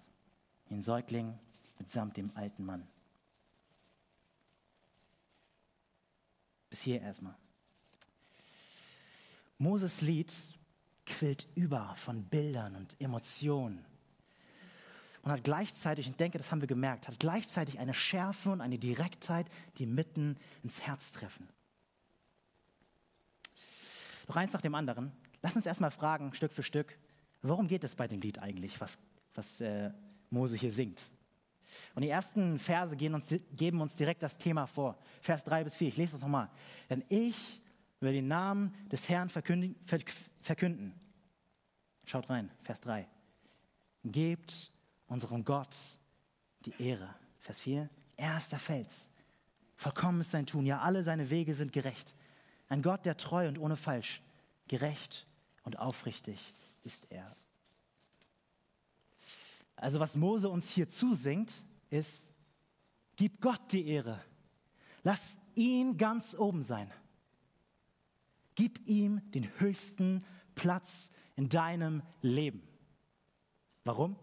den 0.70 0.82
Säugling 0.82 1.38
mitsamt 1.80 2.16
dem 2.18 2.32
alten 2.36 2.64
Mann. 2.64 2.88
Bis 6.70 6.82
hier 6.82 7.02
erstmal. 7.02 7.36
Moses 9.58 10.02
Lied 10.02 10.34
quillt 11.06 11.48
über 11.56 11.96
von 11.96 12.24
Bildern 12.26 12.76
und 12.76 13.00
Emotionen 13.00 13.86
und 15.24 15.32
hat 15.32 15.44
gleichzeitig, 15.44 16.08
ich 16.08 16.16
denke, 16.16 16.38
das 16.38 16.52
haben 16.52 16.62
wir 16.62 16.68
gemerkt, 16.68 17.08
hat 17.08 17.20
gleichzeitig 17.20 17.80
eine 17.80 17.94
Schärfe 17.94 18.50
und 18.52 18.62
eine 18.62 18.78
Direktheit, 18.78 19.48
die 19.78 19.86
mitten 19.86 20.38
ins 20.64 20.82
Herz 20.82 21.12
treffen. 21.12 21.48
Doch 24.28 24.36
eins 24.36 24.54
nach 24.54 24.62
dem 24.62 24.76
anderen. 24.76 25.12
Lass 25.42 25.56
uns 25.56 25.66
erstmal 25.66 25.92
fragen, 25.92 26.34
Stück 26.34 26.54
für 26.54 26.64
Stück, 26.64 26.98
worum 27.42 27.68
geht 27.68 27.84
es 27.84 27.96
bei 27.96 28.08
dem 28.08 28.22
Lied 28.22 28.40
eigentlich, 28.40 28.80
was, 28.82 28.98
was 29.34 29.62
äh, 29.62 29.92
Mose 30.30 30.56
hier 30.56 30.72
singt? 30.72 31.02
Und 31.96 32.04
die 32.04 32.10
ersten 32.10 32.60
Verse 32.60 32.96
uns, 32.96 33.34
geben 33.52 33.82
uns 33.82 33.96
direkt 33.96 34.24
das 34.24 34.38
Thema 34.38 34.66
vor. 34.66 34.98
Vers 35.22 35.44
3 35.44 35.64
bis 35.64 35.76
4, 35.76 35.88
ich 35.90 35.98
lese 35.98 36.16
es 36.16 36.22
nochmal. 36.22 36.50
Denn 36.90 37.04
ich 37.10 37.62
will 38.00 38.14
den 38.14 38.28
Namen 38.28 38.74
des 38.92 39.10
Herrn 39.10 39.30
verkünden. 39.30 40.94
Schaut 42.06 42.30
rein, 42.30 42.52
Vers 42.64 42.82
3. 42.82 43.08
Gebt 44.04 44.72
unserem 45.08 45.44
Gott 45.44 45.76
die 46.66 46.74
Ehre. 46.82 47.14
Vers 47.40 47.62
4. 47.62 47.90
Er 48.16 48.38
ist 48.38 48.52
der 48.52 48.60
Fels. 48.60 49.10
Vollkommen 49.76 50.22
ist 50.22 50.32
sein 50.32 50.46
Tun. 50.46 50.66
Ja, 50.66 50.80
alle 50.80 51.04
seine 51.04 51.30
Wege 51.30 51.54
sind 51.54 51.72
gerecht. 51.72 52.16
Ein 52.70 52.82
Gott, 52.82 53.06
der 53.06 53.18
treu 53.18 53.48
und 53.48 53.58
ohne 53.58 53.78
Falsch, 53.78 54.22
gerecht 54.68 55.28
und 55.64 55.80
aufrichtig 55.80 56.54
ist 56.84 57.12
er. 57.12 57.36
Also 59.76 60.00
was 60.00 60.16
Mose 60.16 60.50
uns 60.50 60.72
hier 60.72 60.90
zusingt, 60.90 61.54
ist, 61.90 62.36
gib 63.16 63.40
Gott 63.40 63.62
die 63.72 63.88
Ehre. 63.88 64.20
Lass 65.04 65.38
ihn 65.56 65.98
ganz 65.98 66.36
oben 66.36 66.64
sein. 66.64 66.92
Gib 68.58 68.88
ihm 68.88 69.22
den 69.34 69.48
höchsten 69.60 70.26
Platz 70.56 71.12
in 71.36 71.48
deinem 71.48 72.02
Leben. 72.24 72.68
Warum? 73.84 74.16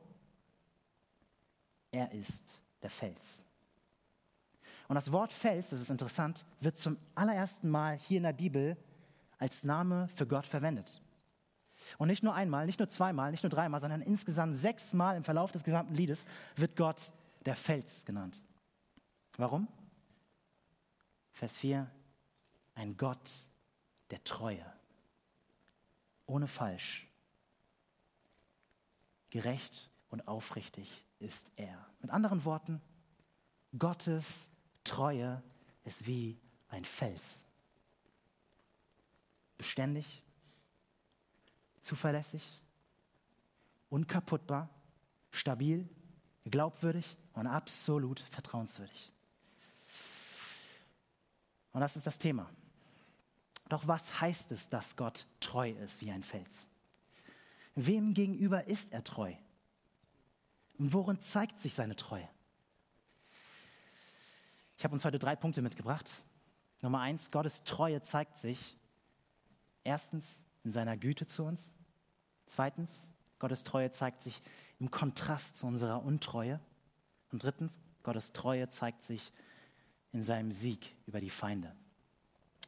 Er 1.92 2.10
ist 2.10 2.60
der 2.82 2.90
Fels. 2.90 3.44
Und 4.88 4.96
das 4.96 5.12
Wort 5.12 5.30
Fels, 5.30 5.70
das 5.70 5.80
ist 5.80 5.90
interessant, 5.90 6.44
wird 6.58 6.76
zum 6.76 6.98
allerersten 7.14 7.70
Mal 7.70 7.96
hier 7.96 8.16
in 8.16 8.24
der 8.24 8.32
Bibel 8.32 8.76
als 9.38 9.62
Name 9.62 10.08
für 10.08 10.26
Gott 10.26 10.48
verwendet. 10.48 11.00
Und 11.98 12.08
nicht 12.08 12.24
nur 12.24 12.34
einmal, 12.34 12.66
nicht 12.66 12.80
nur 12.80 12.88
zweimal, 12.88 13.30
nicht 13.30 13.44
nur 13.44 13.50
dreimal, 13.50 13.80
sondern 13.80 14.02
insgesamt 14.02 14.56
sechsmal 14.56 15.16
im 15.16 15.22
Verlauf 15.22 15.52
des 15.52 15.62
gesamten 15.62 15.94
Liedes 15.94 16.26
wird 16.56 16.74
Gott 16.74 17.12
der 17.46 17.54
Fels 17.54 18.04
genannt. 18.04 18.42
Warum? 19.36 19.68
Vers 21.30 21.56
4, 21.56 21.88
ein 22.74 22.96
Gott 22.96 23.30
der 24.10 24.22
Treue, 24.24 24.64
ohne 26.26 26.46
Falsch, 26.46 27.08
gerecht 29.30 29.90
und 30.08 30.28
aufrichtig 30.28 31.04
ist 31.18 31.50
er. 31.56 31.86
Mit 32.00 32.10
anderen 32.10 32.44
Worten, 32.44 32.80
Gottes 33.76 34.48
Treue 34.84 35.42
ist 35.84 36.06
wie 36.06 36.38
ein 36.68 36.84
Fels. 36.84 37.44
Beständig, 39.56 40.22
zuverlässig, 41.80 42.60
unkaputtbar, 43.88 44.68
stabil, 45.30 45.88
glaubwürdig 46.44 47.16
und 47.32 47.46
absolut 47.46 48.20
vertrauenswürdig. 48.20 49.12
Und 51.72 51.80
das 51.80 51.96
ist 51.96 52.06
das 52.06 52.18
Thema. 52.18 52.48
Doch 53.68 53.86
was 53.88 54.20
heißt 54.20 54.52
es, 54.52 54.68
dass 54.68 54.96
Gott 54.96 55.26
treu 55.40 55.70
ist 55.70 56.00
wie 56.00 56.10
ein 56.10 56.22
Fels? 56.22 56.68
Wem 57.74 58.14
gegenüber 58.14 58.66
ist 58.66 58.92
er 58.92 59.02
treu? 59.02 59.34
Worin 60.78 61.20
zeigt 61.20 61.58
sich 61.58 61.74
seine 61.74 61.96
Treue? 61.96 62.28
Ich 64.76 64.84
habe 64.84 64.94
uns 64.94 65.04
heute 65.04 65.18
drei 65.18 65.36
Punkte 65.36 65.62
mitgebracht. 65.62 66.10
Nummer 66.82 67.00
eins, 67.00 67.30
Gottes 67.30 67.64
Treue 67.64 68.02
zeigt 68.02 68.36
sich 68.36 68.76
erstens 69.84 70.44
in 70.64 70.72
seiner 70.72 70.96
Güte 70.96 71.26
zu 71.26 71.44
uns. 71.44 71.72
Zweitens, 72.46 73.12
Gottes 73.38 73.64
Treue 73.64 73.90
zeigt 73.90 74.20
sich 74.20 74.42
im 74.80 74.90
Kontrast 74.90 75.56
zu 75.56 75.66
unserer 75.66 76.02
Untreue. 76.02 76.60
Und 77.30 77.42
drittens, 77.42 77.78
Gottes 78.02 78.32
Treue 78.32 78.68
zeigt 78.68 79.02
sich 79.02 79.32
in 80.12 80.22
seinem 80.22 80.52
Sieg 80.52 80.94
über 81.06 81.20
die 81.20 81.30
Feinde, 81.30 81.74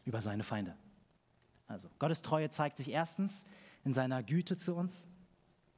über 0.04 0.22
seine 0.22 0.42
Feinde. 0.42 0.76
Also, 1.66 1.88
Gottes 1.98 2.22
Treue 2.22 2.50
zeigt 2.50 2.76
sich 2.76 2.90
erstens 2.90 3.44
in 3.84 3.92
seiner 3.92 4.22
Güte 4.22 4.56
zu 4.56 4.74
uns, 4.74 5.08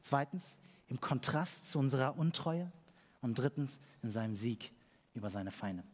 zweitens 0.00 0.58
im 0.86 1.00
Kontrast 1.00 1.70
zu 1.70 1.78
unserer 1.78 2.18
Untreue 2.18 2.70
und 3.20 3.38
drittens 3.38 3.80
in 4.02 4.10
seinem 4.10 4.36
Sieg 4.36 4.72
über 5.14 5.30
seine 5.30 5.50
Feinde. 5.50 5.84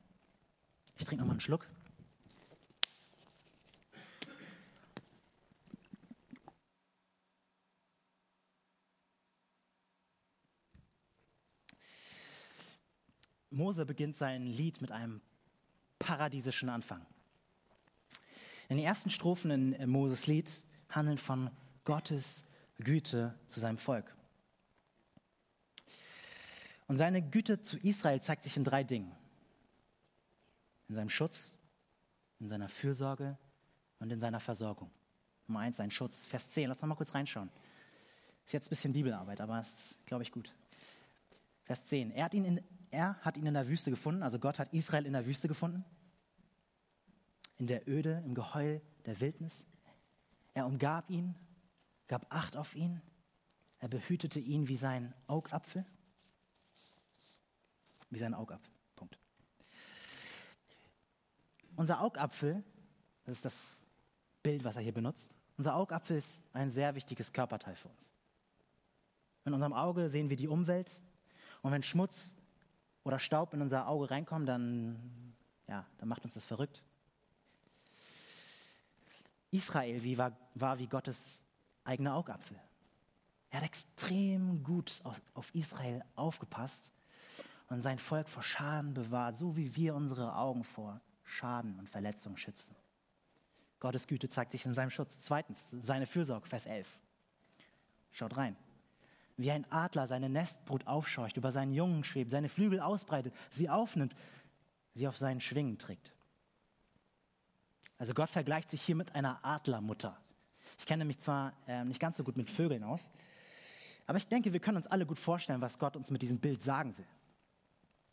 Ich 0.97 1.05
trinke 1.07 1.23
nochmal 1.23 1.35
einen 1.35 1.41
Schluck. 1.41 1.67
Mose 13.51 13.87
beginnt 13.87 14.17
sein 14.17 14.47
Lied 14.47 14.81
mit 14.81 14.91
einem 14.91 15.21
paradiesischen 16.01 16.69
Anfang. 16.69 17.07
In 18.69 18.77
den 18.77 18.87
ersten 18.87 19.11
Strophen 19.11 19.73
in 19.73 19.91
Moses 19.91 20.27
Lied 20.27 20.51
handeln 20.89 21.19
von 21.19 21.51
Gottes 21.85 22.45
Güte 22.79 23.35
zu 23.47 23.61
seinem 23.61 23.77
Volk. 23.77 24.15
Und 26.87 26.97
seine 26.97 27.23
Güte 27.23 27.63
zu 27.63 27.79
Israel 27.79 28.21
zeigt 28.21 28.45
sich 28.45 28.57
in 28.57 28.65
drei 28.65 28.85
Dingen. 28.85 29.13
In 30.89 30.95
seinem 30.95 31.09
Schutz, 31.09 31.57
in 32.41 32.49
seiner 32.49 32.69
Fürsorge 32.69 33.39
und 33.99 34.11
in 34.13 34.21
seiner 34.21 34.41
Versorgung. 34.41 34.91
Nummer 35.47 35.61
eins, 35.61 35.77
sein 35.77 35.91
Schutz. 35.91 36.25
Vers 36.25 36.51
10, 36.51 36.69
lass 36.69 36.83
mal 36.83 36.95
kurz 36.95 37.15
reinschauen. 37.15 37.51
Ist 38.45 38.53
jetzt 38.53 38.67
ein 38.67 38.71
bisschen 38.71 38.93
Bibelarbeit, 38.93 39.41
aber 39.41 39.59
es 39.61 39.73
ist, 39.73 40.07
glaube 40.07 40.23
ich, 40.23 40.33
gut. 40.33 40.53
Vers 41.65 41.87
10. 41.87 42.11
Er 42.11 42.25
hat, 42.25 42.35
ihn 42.35 42.45
in, 42.45 42.61
er 42.91 43.17
hat 43.23 43.37
ihn 43.37 43.47
in 43.47 43.55
der 43.55 43.67
Wüste 43.67 43.91
gefunden, 43.91 44.23
also 44.23 44.39
Gott 44.39 44.59
hat 44.59 44.73
Israel 44.73 45.07
in 45.07 45.15
der 45.15 45.25
Wüste 45.25 45.49
gefunden. 45.49 45.85
In 47.59 47.67
der 47.67 47.89
Öde, 47.89 48.23
im 48.25 48.35
Geheul 48.35 48.81
der 49.07 49.21
Wildnis. 49.21 49.67
Er 50.55 50.67
umgab 50.67 51.11
ihn, 51.11 51.35
gab 52.09 52.27
Acht 52.33 52.57
auf 52.57 52.75
ihn. 52.75 53.01
Er 53.79 53.89
behütete 53.89 54.41
ihn 54.41 54.69
wie 54.69 54.77
sein 54.77 55.15
Augapfel. 55.27 55.85
Wie 58.11 58.19
sein 58.19 58.35
Augapfel. 58.35 58.73
Punkt. 58.97 59.19
Unser 61.77 62.01
Augapfel, 62.01 62.63
das 63.25 63.37
ist 63.37 63.45
das 63.45 63.83
Bild, 64.43 64.65
was 64.65 64.77
er 64.77 64.83
hier 64.83 64.95
benutzt. 64.95 65.37
Unser 65.57 65.77
Augapfel 65.77 66.17
ist 66.17 66.43
ein 66.53 66.71
sehr 66.71 66.95
wichtiges 66.95 67.33
Körperteil 67.33 67.77
für 67.77 67.89
uns. 67.89 68.11
In 69.45 69.53
unserem 69.53 69.73
Auge 69.73 70.09
sehen 70.09 70.31
wir 70.31 70.37
die 70.37 70.49
Umwelt, 70.49 71.03
und 71.65 71.73
wenn 71.73 71.83
Schmutz 71.83 72.37
oder 73.05 73.19
Staub 73.19 73.55
in 73.55 73.63
unser 73.63 73.89
Auge 73.89 74.11
reinkommt, 74.11 74.47
dann, 74.47 75.35
ja, 75.67 75.87
dann 75.97 76.09
macht 76.09 76.23
uns 76.23 76.35
das 76.35 76.45
verrückt. 76.45 76.85
Israel 79.55 80.03
wie 80.03 80.19
war, 80.19 80.37
war 80.55 80.79
wie 80.79 80.87
Gottes 80.87 81.43
eigener 81.85 82.15
Augapfel. 82.15 82.59
Er 83.51 83.59
hat 83.61 83.67
extrem 83.67 84.63
gut 84.63 85.01
auf, 85.35 85.55
Israel 85.55 86.03
aufgepasst 86.17 86.93
und 87.69 87.81
sein 87.81 87.99
Volk 87.99 88.29
vor 88.29 88.43
Schaden 88.43 88.95
bewahrt, 88.95 89.37
so 89.37 89.57
wie 89.57 89.77
wir 89.77 89.95
unsere 89.95 90.37
Augen 90.37 90.65
vor 90.65 91.01
Schaden 91.23 91.79
und 91.79 91.89
Verletzungen 91.89 92.37
schützen. 92.37 92.75
Gottes 93.81 94.07
Güte 94.07 94.29
zeigt 94.29 94.53
sich 94.53 94.67
in 94.67 94.75
seinem 94.75 94.91
Schutz. 94.91 95.21
Zweitens, 95.21 95.71
seine 95.71 96.07
Fürsorge, 96.07 96.49
Vers 96.49 96.67
11. 96.67 96.99
Schaut 98.13 98.37
rein 98.37 98.57
wie 99.37 99.51
ein 99.51 99.71
Adler 99.71 100.07
seine 100.07 100.29
Nestbrut 100.29 100.87
aufscheucht, 100.87 101.37
über 101.37 101.51
seinen 101.51 101.75
Jungen 101.75 102.05
schwebt, 102.05 102.31
seine 102.31 102.49
Flügel 102.49 102.81
ausbreitet, 102.81 103.35
sie 103.51 103.69
aufnimmt, 103.69 104.15
sie 104.95 105.09
auf 105.09 105.17
seinen 105.17 105.41
Schwingen 105.41 105.79
trägt. 105.79 106.13
Also 107.99 108.15
Gott 108.15 108.31
vergleicht 108.31 108.71
sich 108.71 108.83
hier 108.83 108.97
mit 108.97 109.15
einer 109.15 109.45
Adlermutter. 109.45 110.19
Ich 110.79 110.87
kenne 110.87 111.05
mich 111.05 111.19
zwar 111.21 111.53
äh, 111.67 111.85
nicht 111.85 112.01
ganz 112.01 112.17
so 112.17 112.25
gut 112.25 112.37
mit 112.37 112.51
Vögeln 112.51 112.83
aus, 112.83 113.09
aber 114.07 114.19
ich 114.19 114.27
denke, 114.27 114.53
wir 114.53 114.61
können 114.61 114.77
uns 114.77 114.87
alle 114.87 115.07
gut 115.07 115.19
vorstellen, 115.19 115.61
was 115.61 115.79
Gott 115.79 115.97
uns 115.97 116.11
mit 116.11 116.23
diesem 116.23 116.39
Bild 116.39 116.63
sagen 116.63 116.97
will. 116.99 117.07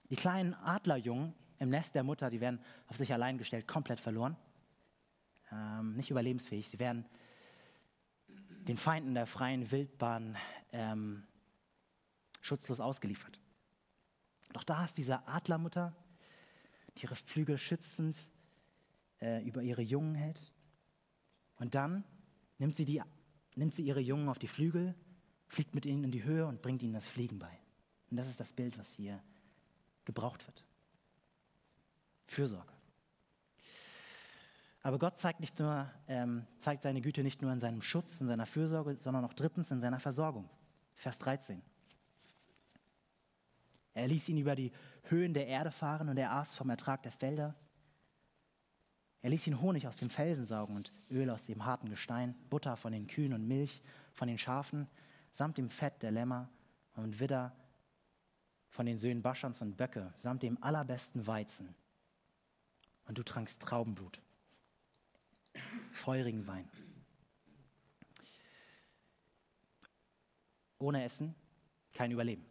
Die 0.09 0.15
kleinen 0.15 0.53
Adlerjungen 0.53 1.33
im 1.59 1.69
Nest 1.69 1.95
der 1.95 2.03
Mutter, 2.03 2.29
die 2.29 2.41
werden 2.41 2.59
auf 2.87 2.97
sich 2.97 3.13
allein 3.13 3.37
gestellt, 3.37 3.67
komplett 3.67 3.99
verloren, 3.99 4.37
ähm, 5.51 5.95
nicht 5.95 6.11
überlebensfähig. 6.11 6.69
Sie 6.69 6.79
werden 6.79 7.05
den 8.27 8.77
Feinden 8.77 9.13
der 9.15 9.25
freien 9.25 9.71
Wildbahn 9.71 10.37
ähm, 10.71 11.23
schutzlos 12.41 12.79
ausgeliefert. 12.79 13.39
Doch 14.53 14.63
da 14.63 14.83
ist 14.83 14.97
diese 14.97 15.27
Adlermutter, 15.27 15.95
die 16.97 17.03
ihre 17.03 17.15
Flügel 17.15 17.57
schützend 17.57 18.17
äh, 19.21 19.43
über 19.43 19.61
ihre 19.61 19.81
Jungen 19.81 20.15
hält. 20.15 20.41
Und 21.57 21.75
dann 21.75 22.03
nimmt 22.57 22.75
sie, 22.75 22.85
die, 22.85 23.01
nimmt 23.55 23.73
sie 23.73 23.83
ihre 23.83 23.99
Jungen 23.99 24.29
auf 24.29 24.39
die 24.39 24.47
Flügel, 24.47 24.95
fliegt 25.47 25.75
mit 25.75 25.85
ihnen 25.85 26.03
in 26.03 26.11
die 26.11 26.23
Höhe 26.23 26.45
und 26.45 26.61
bringt 26.61 26.83
ihnen 26.83 26.93
das 26.93 27.07
Fliegen 27.07 27.39
bei. 27.39 27.59
Und 28.09 28.17
das 28.17 28.27
ist 28.27 28.39
das 28.39 28.53
Bild, 28.53 28.77
was 28.77 28.93
hier 28.93 29.21
gebraucht 30.05 30.45
wird. 30.47 30.65
Fürsorge. 32.25 32.71
Aber 34.83 34.97
Gott 34.97 35.17
zeigt, 35.17 35.39
nicht 35.39 35.59
nur, 35.59 35.89
ähm, 36.07 36.47
zeigt 36.57 36.83
seine 36.83 37.01
Güte 37.01 37.23
nicht 37.23 37.41
nur 37.41 37.51
in 37.51 37.59
seinem 37.59 37.81
Schutz, 37.81 38.19
in 38.19 38.27
seiner 38.27 38.45
Fürsorge, 38.45 38.97
sondern 38.99 39.25
auch 39.25 39.33
drittens 39.33 39.69
in 39.69 39.79
seiner 39.79 39.99
Versorgung. 39.99 40.49
Vers 40.95 41.19
13. 41.19 41.61
Er 43.93 44.07
ließ 44.07 44.29
ihn 44.29 44.37
über 44.37 44.55
die 44.55 44.71
Höhen 45.03 45.33
der 45.33 45.47
Erde 45.47 45.71
fahren 45.71 46.09
und 46.09 46.17
er 46.17 46.31
aß 46.33 46.55
vom 46.55 46.69
Ertrag 46.69 47.03
der 47.03 47.11
Felder. 47.11 47.55
Er 49.21 49.29
ließ 49.29 49.47
ihn 49.47 49.61
Honig 49.61 49.87
aus 49.87 49.97
den 49.97 50.09
Felsen 50.09 50.45
saugen 50.45 50.75
und 50.75 50.91
Öl 51.09 51.29
aus 51.29 51.45
dem 51.45 51.65
harten 51.65 51.89
Gestein, 51.89 52.35
Butter 52.49 52.75
von 52.75 52.91
den 52.91 53.07
Kühen 53.07 53.33
und 53.33 53.47
Milch 53.47 53.81
von 54.13 54.27
den 54.27 54.37
Schafen, 54.37 54.87
samt 55.31 55.57
dem 55.57 55.69
Fett 55.69 56.01
der 56.01 56.11
Lämmer 56.11 56.49
und 56.95 57.19
Widder 57.19 57.55
von 58.69 58.85
den 58.85 58.97
Söhnen 58.97 59.21
Baschans 59.21 59.61
und 59.61 59.77
Böcke, 59.77 60.13
samt 60.17 60.43
dem 60.43 60.61
allerbesten 60.63 61.27
Weizen. 61.27 61.75
Und 63.05 63.17
du 63.17 63.23
trankst 63.23 63.61
Traubenblut 63.61 64.21
feurigen 65.91 66.47
Wein. 66.47 66.69
Ohne 70.79 71.03
Essen 71.03 71.35
kein 71.93 72.11
Überleben. 72.11 72.45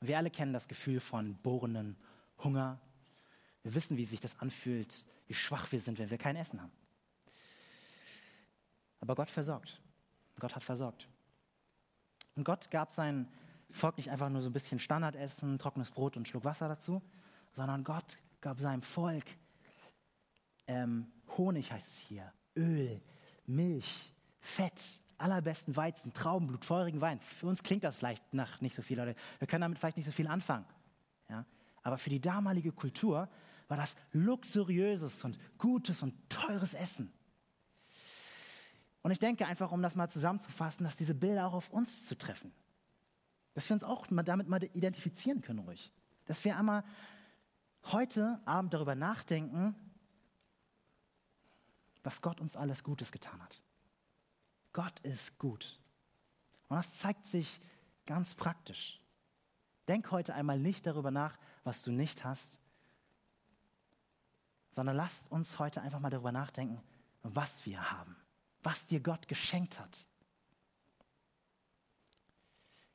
Wir 0.00 0.16
alle 0.16 0.30
kennen 0.30 0.52
das 0.52 0.66
Gefühl 0.66 0.98
von 0.98 1.36
bohrenden 1.36 1.96
Hunger. 2.42 2.80
Wir 3.62 3.74
wissen, 3.74 3.96
wie 3.96 4.04
sich 4.04 4.20
das 4.20 4.38
anfühlt, 4.40 5.06
wie 5.26 5.34
schwach 5.34 5.70
wir 5.72 5.80
sind, 5.80 5.98
wenn 5.98 6.10
wir 6.10 6.18
kein 6.18 6.36
Essen 6.36 6.60
haben. 6.60 6.72
Aber 9.00 9.14
Gott 9.14 9.30
versorgt. 9.30 9.80
Gott 10.38 10.54
hat 10.54 10.64
versorgt. 10.64 11.08
Und 12.36 12.44
Gott 12.44 12.70
gab 12.70 12.92
sein 12.92 13.28
Volk 13.70 13.96
nicht 13.96 14.10
einfach 14.10 14.28
nur 14.28 14.42
so 14.42 14.48
ein 14.48 14.52
bisschen 14.52 14.78
Standardessen, 14.78 15.58
trockenes 15.58 15.90
Brot 15.90 16.16
und 16.16 16.26
Schluck 16.26 16.44
Wasser 16.44 16.68
dazu, 16.68 17.02
sondern 17.52 17.84
Gott 17.84 18.18
gab 18.40 18.60
seinem 18.60 18.82
Volk 18.82 19.24
ähm, 20.66 21.06
Honig, 21.36 21.70
heißt 21.72 21.88
es 21.88 21.98
hier, 21.98 22.32
Öl, 22.56 23.00
Milch, 23.46 24.14
Fett, 24.40 25.02
allerbesten 25.18 25.76
Weizen, 25.76 26.12
Traubenblut, 26.12 26.64
feurigen 26.64 27.00
Wein. 27.00 27.20
Für 27.20 27.46
uns 27.46 27.62
klingt 27.62 27.84
das 27.84 27.96
vielleicht 27.96 28.32
nach 28.32 28.60
nicht 28.60 28.74
so 28.74 28.82
viel, 28.82 28.98
Leute. 28.98 29.14
Wir 29.38 29.46
können 29.46 29.62
damit 29.62 29.78
vielleicht 29.78 29.96
nicht 29.96 30.06
so 30.06 30.12
viel 30.12 30.26
anfangen. 30.26 30.64
Ja? 31.28 31.44
Aber 31.82 31.98
für 31.98 32.10
die 32.10 32.20
damalige 32.20 32.72
Kultur 32.72 33.28
war 33.70 33.76
das 33.76 33.94
luxuriöses 34.10 35.22
und 35.22 35.38
gutes 35.56 36.02
und 36.02 36.28
teures 36.28 36.74
Essen. 36.74 37.12
Und 39.02 39.12
ich 39.12 39.20
denke 39.20 39.46
einfach, 39.46 39.70
um 39.70 39.80
das 39.80 39.94
mal 39.94 40.10
zusammenzufassen, 40.10 40.82
dass 40.82 40.96
diese 40.96 41.14
Bilder 41.14 41.46
auch 41.46 41.54
auf 41.54 41.70
uns 41.70 42.04
zu 42.04 42.18
treffen. 42.18 42.52
Dass 43.54 43.70
wir 43.70 43.74
uns 43.74 43.84
auch 43.84 44.08
damit 44.08 44.48
mal 44.48 44.60
identifizieren 44.74 45.40
können, 45.40 45.60
ruhig. 45.60 45.92
Dass 46.24 46.44
wir 46.44 46.58
einmal 46.58 46.82
heute 47.84 48.40
Abend 48.44 48.74
darüber 48.74 48.96
nachdenken, 48.96 49.76
was 52.02 52.22
Gott 52.22 52.40
uns 52.40 52.56
alles 52.56 52.82
Gutes 52.82 53.12
getan 53.12 53.40
hat. 53.40 53.62
Gott 54.72 54.98
ist 55.00 55.38
gut. 55.38 55.78
Und 56.66 56.76
das 56.76 56.98
zeigt 56.98 57.24
sich 57.24 57.60
ganz 58.04 58.34
praktisch. 58.34 59.00
Denk 59.86 60.10
heute 60.10 60.34
einmal 60.34 60.58
nicht 60.58 60.88
darüber 60.88 61.12
nach, 61.12 61.38
was 61.62 61.84
du 61.84 61.92
nicht 61.92 62.24
hast, 62.24 62.60
sondern 64.70 64.96
lasst 64.96 65.30
uns 65.30 65.58
heute 65.58 65.82
einfach 65.82 66.00
mal 66.00 66.10
darüber 66.10 66.32
nachdenken, 66.32 66.80
was 67.22 67.66
wir 67.66 67.90
haben, 67.90 68.16
was 68.62 68.86
dir 68.86 69.00
Gott 69.00 69.28
geschenkt 69.28 69.78
hat. 69.78 70.06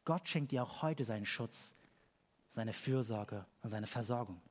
Gott 0.05 0.27
schenkt 0.29 0.51
dir 0.51 0.63
auch 0.63 0.81
heute 0.81 1.03
seinen 1.03 1.25
Schutz, 1.25 1.73
seine 2.49 2.73
Fürsorge 2.73 3.45
und 3.61 3.69
seine 3.69 3.87
Versorgung. 3.87 4.41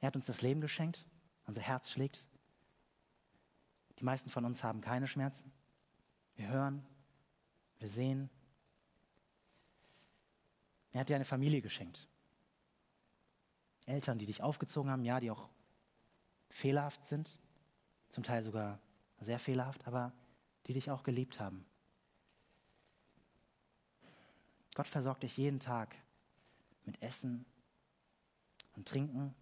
Er 0.00 0.08
hat 0.08 0.16
uns 0.16 0.26
das 0.26 0.42
Leben 0.42 0.60
geschenkt, 0.60 1.06
unser 1.46 1.60
Herz 1.60 1.90
schlägt. 1.90 2.28
Die 3.98 4.04
meisten 4.04 4.30
von 4.30 4.44
uns 4.44 4.62
haben 4.62 4.80
keine 4.80 5.06
Schmerzen. 5.06 5.50
Wir 6.36 6.48
hören, 6.48 6.86
wir 7.78 7.88
sehen. 7.88 8.30
Er 10.92 11.00
hat 11.00 11.08
dir 11.08 11.16
eine 11.16 11.24
Familie 11.24 11.62
geschenkt. 11.62 12.08
Eltern, 13.86 14.18
die 14.18 14.26
dich 14.26 14.42
aufgezogen 14.42 14.90
haben, 14.90 15.04
ja, 15.04 15.18
die 15.18 15.30
auch 15.30 15.48
fehlerhaft 16.48 17.06
sind, 17.06 17.40
zum 18.08 18.22
Teil 18.24 18.42
sogar 18.42 18.78
sehr 19.20 19.38
fehlerhaft, 19.38 19.86
aber 19.86 20.12
die 20.66 20.72
dich 20.72 20.90
auch 20.90 21.02
geliebt 21.02 21.40
haben. 21.40 21.64
Gott 24.74 24.86
versorgt 24.86 25.24
dich 25.24 25.36
jeden 25.36 25.60
Tag 25.60 25.96
mit 26.84 27.02
Essen 27.02 27.44
und 28.76 28.86
Trinken. 28.86 29.34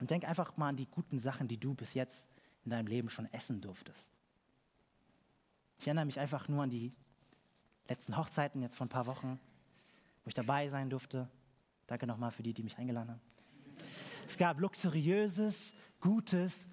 Und 0.00 0.10
denk 0.10 0.26
einfach 0.26 0.56
mal 0.56 0.70
an 0.70 0.76
die 0.76 0.86
guten 0.86 1.18
Sachen, 1.18 1.46
die 1.46 1.58
du 1.58 1.74
bis 1.74 1.94
jetzt 1.94 2.28
in 2.64 2.70
deinem 2.70 2.86
Leben 2.86 3.10
schon 3.10 3.26
essen 3.32 3.60
durftest. 3.60 4.10
Ich 5.78 5.86
erinnere 5.86 6.04
mich 6.04 6.18
einfach 6.18 6.48
nur 6.48 6.62
an 6.62 6.70
die 6.70 6.92
letzten 7.88 8.16
Hochzeiten 8.16 8.60
jetzt 8.60 8.76
vor 8.76 8.86
ein 8.86 8.90
paar 8.90 9.06
Wochen, 9.06 9.38
wo 10.24 10.28
ich 10.28 10.34
dabei 10.34 10.68
sein 10.68 10.90
durfte. 10.90 11.28
Danke 11.86 12.06
nochmal 12.06 12.30
für 12.30 12.42
die, 12.42 12.52
die 12.52 12.62
mich 12.62 12.76
eingeladen 12.76 13.10
haben. 13.10 13.20
Es 14.26 14.36
gab 14.36 14.60
luxuriöses, 14.60 15.74
gutes 16.00 16.68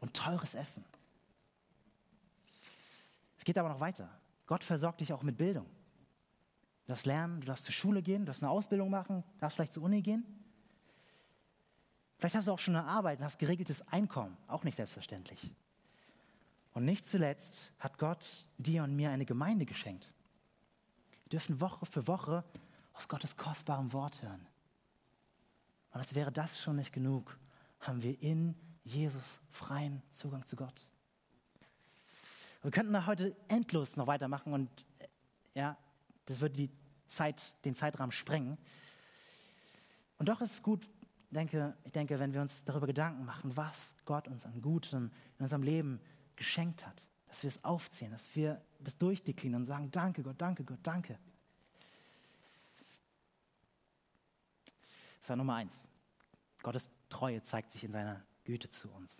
und 0.00 0.14
teures 0.14 0.54
Essen. 0.54 0.84
Es 3.38 3.44
geht 3.44 3.58
aber 3.58 3.68
noch 3.68 3.80
weiter. 3.80 4.08
Gott 4.46 4.64
versorgt 4.64 5.00
dich 5.00 5.12
auch 5.12 5.22
mit 5.22 5.36
Bildung. 5.38 5.66
Du 6.84 6.88
darfst 6.88 7.06
lernen, 7.06 7.40
du 7.40 7.46
darfst 7.46 7.64
zur 7.64 7.74
Schule 7.74 8.02
gehen, 8.02 8.22
du 8.22 8.26
darfst 8.26 8.42
eine 8.42 8.50
Ausbildung 8.50 8.90
machen, 8.90 9.22
darfst 9.38 9.56
vielleicht 9.56 9.72
zur 9.72 9.84
Uni 9.84 10.02
gehen. 10.02 10.24
Vielleicht 12.18 12.34
hast 12.34 12.48
du 12.48 12.52
auch 12.52 12.58
schon 12.58 12.76
eine 12.76 12.86
Arbeit 12.86 13.18
und 13.18 13.24
hast 13.24 13.38
geregeltes 13.38 13.86
Einkommen, 13.88 14.36
auch 14.46 14.64
nicht 14.64 14.76
selbstverständlich. 14.76 15.54
Und 16.72 16.84
nicht 16.84 17.06
zuletzt 17.06 17.72
hat 17.78 17.98
Gott 17.98 18.44
dir 18.58 18.84
und 18.84 18.94
mir 18.94 19.10
eine 19.10 19.24
Gemeinde 19.24 19.66
geschenkt. 19.66 20.12
Wir 21.24 21.30
dürfen 21.30 21.60
Woche 21.60 21.86
für 21.86 22.06
Woche 22.06 22.44
aus 22.92 23.08
Gottes 23.08 23.36
kostbarem 23.36 23.92
Wort 23.92 24.20
hören. 24.22 24.46
Und 25.92 26.00
als 26.00 26.14
wäre 26.14 26.30
das 26.30 26.60
schon 26.60 26.76
nicht 26.76 26.92
genug, 26.92 27.38
haben 27.80 28.02
wir 28.02 28.20
in 28.22 28.54
Jesus 28.84 29.40
freien 29.50 30.02
Zugang 30.10 30.46
zu 30.46 30.56
Gott. 30.56 30.88
Wir 32.62 32.70
könnten 32.70 32.92
da 32.92 33.06
heute 33.06 33.34
endlos 33.48 33.96
noch 33.96 34.06
weitermachen 34.06 34.52
und 34.52 34.86
ja, 35.54 35.76
das 36.26 36.40
würde 36.40 36.56
die 36.56 36.70
Zeit, 37.08 37.56
den 37.64 37.74
Zeitrahmen 37.74 38.12
sprengen. 38.12 38.58
Und 40.18 40.28
doch 40.28 40.40
ist 40.40 40.54
es 40.54 40.62
gut, 40.62 40.86
denke, 41.30 41.76
ich 41.84 41.92
denke, 41.92 42.18
wenn 42.18 42.34
wir 42.34 42.40
uns 42.40 42.64
darüber 42.64 42.86
Gedanken 42.86 43.24
machen, 43.24 43.56
was 43.56 43.96
Gott 44.04 44.28
uns 44.28 44.44
an 44.44 44.60
Gutem 44.60 45.10
in 45.38 45.44
unserem 45.44 45.62
Leben 45.62 46.00
geschenkt 46.36 46.86
hat, 46.86 47.08
dass 47.28 47.42
wir 47.42 47.48
es 47.48 47.64
aufzählen, 47.64 48.12
dass 48.12 48.34
wir 48.36 48.60
das 48.80 48.98
durchdeklinieren 48.98 49.62
und 49.62 49.66
sagen, 49.66 49.90
danke 49.90 50.22
Gott, 50.22 50.36
danke 50.38 50.64
Gott, 50.64 50.80
danke. 50.82 51.18
Das 55.20 55.28
war 55.28 55.36
Nummer 55.36 55.54
eins. 55.54 55.86
Gottes 56.62 56.90
Treue 57.10 57.42
zeigt 57.42 57.70
sich 57.72 57.84
in 57.84 57.92
seiner 57.92 58.24
Güte 58.44 58.70
zu 58.70 58.90
uns. 58.90 59.18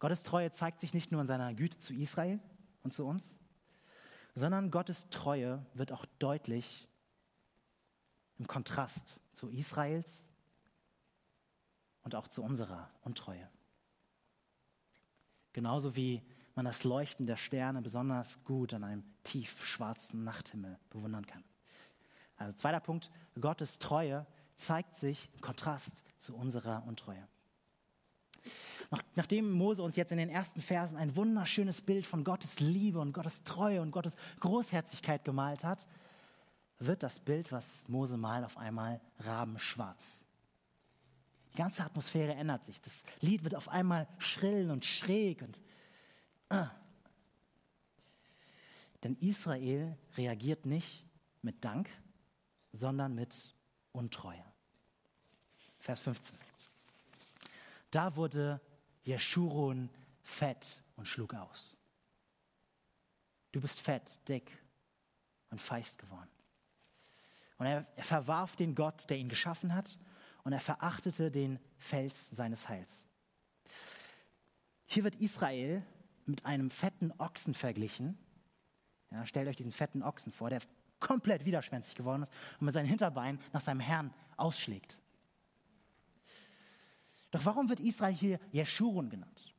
Gottes 0.00 0.22
Treue 0.22 0.50
zeigt 0.50 0.80
sich 0.80 0.94
nicht 0.94 1.12
nur 1.12 1.20
in 1.20 1.26
seiner 1.26 1.54
Güte 1.54 1.78
zu 1.78 1.94
Israel 1.94 2.40
und 2.82 2.92
zu 2.92 3.06
uns, 3.06 3.36
sondern 4.34 4.70
Gottes 4.70 5.08
Treue 5.10 5.64
wird 5.74 5.92
auch 5.92 6.04
deutlich 6.18 6.88
im 8.38 8.46
Kontrast 8.46 9.20
zu 9.32 9.48
Israels 9.50 10.24
und 12.02 12.14
auch 12.14 12.28
zu 12.28 12.42
unserer 12.42 12.90
Untreue. 13.02 13.48
Genauso 15.52 15.96
wie 15.96 16.22
man 16.54 16.64
das 16.64 16.84
Leuchten 16.84 17.26
der 17.26 17.36
Sterne 17.36 17.82
besonders 17.82 18.42
gut 18.44 18.74
an 18.74 18.84
einem 18.84 19.04
tiefschwarzen 19.24 20.24
Nachthimmel 20.24 20.78
bewundern 20.90 21.26
kann. 21.26 21.44
Also 22.36 22.56
zweiter 22.56 22.80
Punkt, 22.80 23.10
Gottes 23.40 23.78
Treue 23.78 24.26
zeigt 24.58 24.94
sich 24.94 25.30
im 25.34 25.40
Kontrast 25.40 26.04
zu 26.18 26.36
unserer 26.36 26.84
Untreue. 26.86 27.26
nachdem 29.14 29.50
Mose 29.50 29.82
uns 29.82 29.96
jetzt 29.96 30.12
in 30.12 30.18
den 30.18 30.30
ersten 30.30 30.60
Versen 30.60 30.96
ein 30.96 31.14
wunderschönes 31.16 31.82
Bild 31.82 32.06
von 32.06 32.24
Gottes 32.24 32.60
Liebe 32.60 32.98
und 33.00 33.12
Gottes 33.12 33.44
Treue 33.44 33.82
und 33.82 33.90
Gottes 33.90 34.16
Großherzigkeit 34.40 35.24
gemalt 35.24 35.64
hat, 35.64 35.86
wird 36.78 37.02
das 37.02 37.18
Bild, 37.18 37.52
was 37.52 37.86
Mose 37.88 38.16
malt, 38.16 38.44
auf 38.44 38.56
einmal 38.56 39.00
rabenschwarz. 39.18 40.24
Die 41.52 41.56
ganze 41.56 41.84
Atmosphäre 41.84 42.34
ändert 42.34 42.64
sich. 42.64 42.80
Das 42.80 43.04
Lied 43.20 43.44
wird 43.44 43.54
auf 43.54 43.68
einmal 43.68 44.06
schrill 44.18 44.70
und 44.70 44.84
schräg 44.84 45.42
und 45.42 45.60
ah. 46.50 46.70
Denn 49.02 49.16
Israel 49.16 49.96
reagiert 50.16 50.66
nicht 50.66 51.04
mit 51.42 51.64
Dank, 51.64 51.88
sondern 52.72 53.14
mit 53.14 53.54
Untreue. 53.92 54.47
Vers 55.88 56.00
15. 56.00 56.36
Da 57.90 58.14
wurde 58.14 58.60
Jeschurun 59.04 59.88
fett 60.22 60.82
und 60.96 61.06
schlug 61.08 61.32
aus. 61.32 61.78
Du 63.52 63.60
bist 63.62 63.80
fett, 63.80 64.20
dick 64.28 64.52
und 65.48 65.58
feist 65.58 65.98
geworden. 65.98 66.28
Und 67.56 67.64
er, 67.64 67.86
er 67.96 68.04
verwarf 68.04 68.54
den 68.54 68.74
Gott, 68.74 69.08
der 69.08 69.16
ihn 69.16 69.30
geschaffen 69.30 69.74
hat, 69.74 69.98
und 70.44 70.52
er 70.52 70.60
verachtete 70.60 71.30
den 71.30 71.58
Fels 71.78 72.28
seines 72.28 72.68
Heils. 72.68 73.06
Hier 74.84 75.04
wird 75.04 75.14
Israel 75.14 75.82
mit 76.26 76.44
einem 76.44 76.70
fetten 76.70 77.14
Ochsen 77.16 77.54
verglichen. 77.54 78.18
Ja, 79.10 79.24
stellt 79.24 79.48
euch 79.48 79.56
diesen 79.56 79.72
fetten 79.72 80.02
Ochsen 80.02 80.32
vor, 80.32 80.50
der 80.50 80.60
komplett 81.00 81.46
widerspenstig 81.46 81.94
geworden 81.96 82.24
ist 82.24 82.32
und 82.60 82.66
mit 82.66 82.74
seinen 82.74 82.84
Hinterbeinen 82.84 83.40
nach 83.54 83.62
seinem 83.62 83.80
Herrn 83.80 84.12
ausschlägt. 84.36 84.98
Doch 87.38 87.44
warum 87.44 87.68
wird 87.68 87.78
Israel 87.78 88.12
hier 88.12 88.40
Jeschurun 88.50 89.08
genannt? 89.10 89.54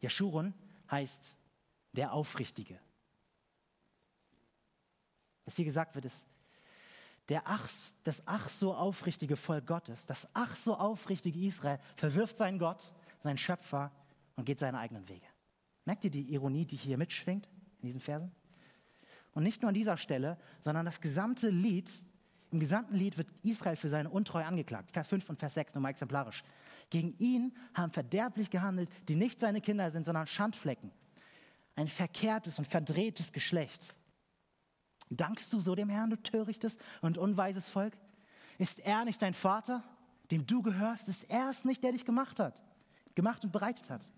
Jeschurun 0.00 0.54
heißt 0.90 1.36
der 1.92 2.14
Aufrichtige. 2.14 2.80
Was 5.44 5.56
hier 5.56 5.66
gesagt 5.66 5.94
wird, 5.94 6.06
ist 6.06 6.26
der 7.28 7.42
ach, 7.44 7.68
das 8.02 8.22
ach 8.24 8.48
so 8.48 8.72
aufrichtige 8.74 9.36
Volk 9.36 9.66
Gottes, 9.66 10.06
das 10.06 10.26
ach 10.32 10.56
so 10.56 10.74
aufrichtige 10.74 11.38
Israel 11.38 11.78
verwirft 11.96 12.38
seinen 12.38 12.58
Gott, 12.58 12.94
seinen 13.20 13.36
Schöpfer 13.36 13.92
und 14.34 14.46
geht 14.46 14.58
seine 14.58 14.78
eigenen 14.78 15.06
Wege. 15.06 15.26
Merkt 15.84 16.04
ihr 16.04 16.10
die 16.10 16.32
Ironie, 16.32 16.64
die 16.64 16.76
hier 16.76 16.96
mitschwingt 16.96 17.46
in 17.82 17.88
diesen 17.88 18.00
Versen? 18.00 18.32
Und 19.34 19.42
nicht 19.42 19.60
nur 19.60 19.68
an 19.68 19.74
dieser 19.74 19.98
Stelle, 19.98 20.38
sondern 20.62 20.86
das 20.86 21.02
gesamte 21.02 21.50
Lied 21.50 21.90
Im 22.54 22.60
gesamten 22.60 22.94
Lied 22.94 23.18
wird 23.18 23.26
Israel 23.42 23.74
für 23.74 23.88
seine 23.88 24.08
Untreue 24.08 24.44
angeklagt. 24.44 24.92
Vers 24.92 25.08
5 25.08 25.28
und 25.28 25.40
Vers 25.40 25.54
6 25.54 25.74
nochmal 25.74 25.90
exemplarisch. 25.90 26.44
Gegen 26.88 27.12
ihn 27.18 27.52
haben 27.74 27.90
verderblich 27.90 28.48
gehandelt, 28.48 28.88
die 29.08 29.16
nicht 29.16 29.40
seine 29.40 29.60
Kinder 29.60 29.90
sind, 29.90 30.04
sondern 30.06 30.28
Schandflecken. 30.28 30.92
Ein 31.74 31.88
verkehrtes 31.88 32.60
und 32.60 32.68
verdrehtes 32.68 33.32
Geschlecht. 33.32 33.96
Dankst 35.10 35.52
du 35.52 35.58
so 35.58 35.74
dem 35.74 35.88
Herrn, 35.88 36.10
du 36.10 36.22
törichtes 36.22 36.78
und 37.02 37.18
unweises 37.18 37.68
Volk? 37.68 37.98
Ist 38.56 38.78
er 38.78 39.04
nicht 39.04 39.20
dein 39.20 39.34
Vater, 39.34 39.82
dem 40.30 40.46
du 40.46 40.62
gehörst? 40.62 41.08
Ist 41.08 41.28
er 41.28 41.50
es 41.50 41.64
nicht, 41.64 41.82
der 41.82 41.90
dich 41.90 42.04
gemacht 42.04 42.38
hat, 42.38 42.62
gemacht 43.16 43.42
und 43.42 43.50
bereitet 43.50 43.90
hat? 43.90 44.12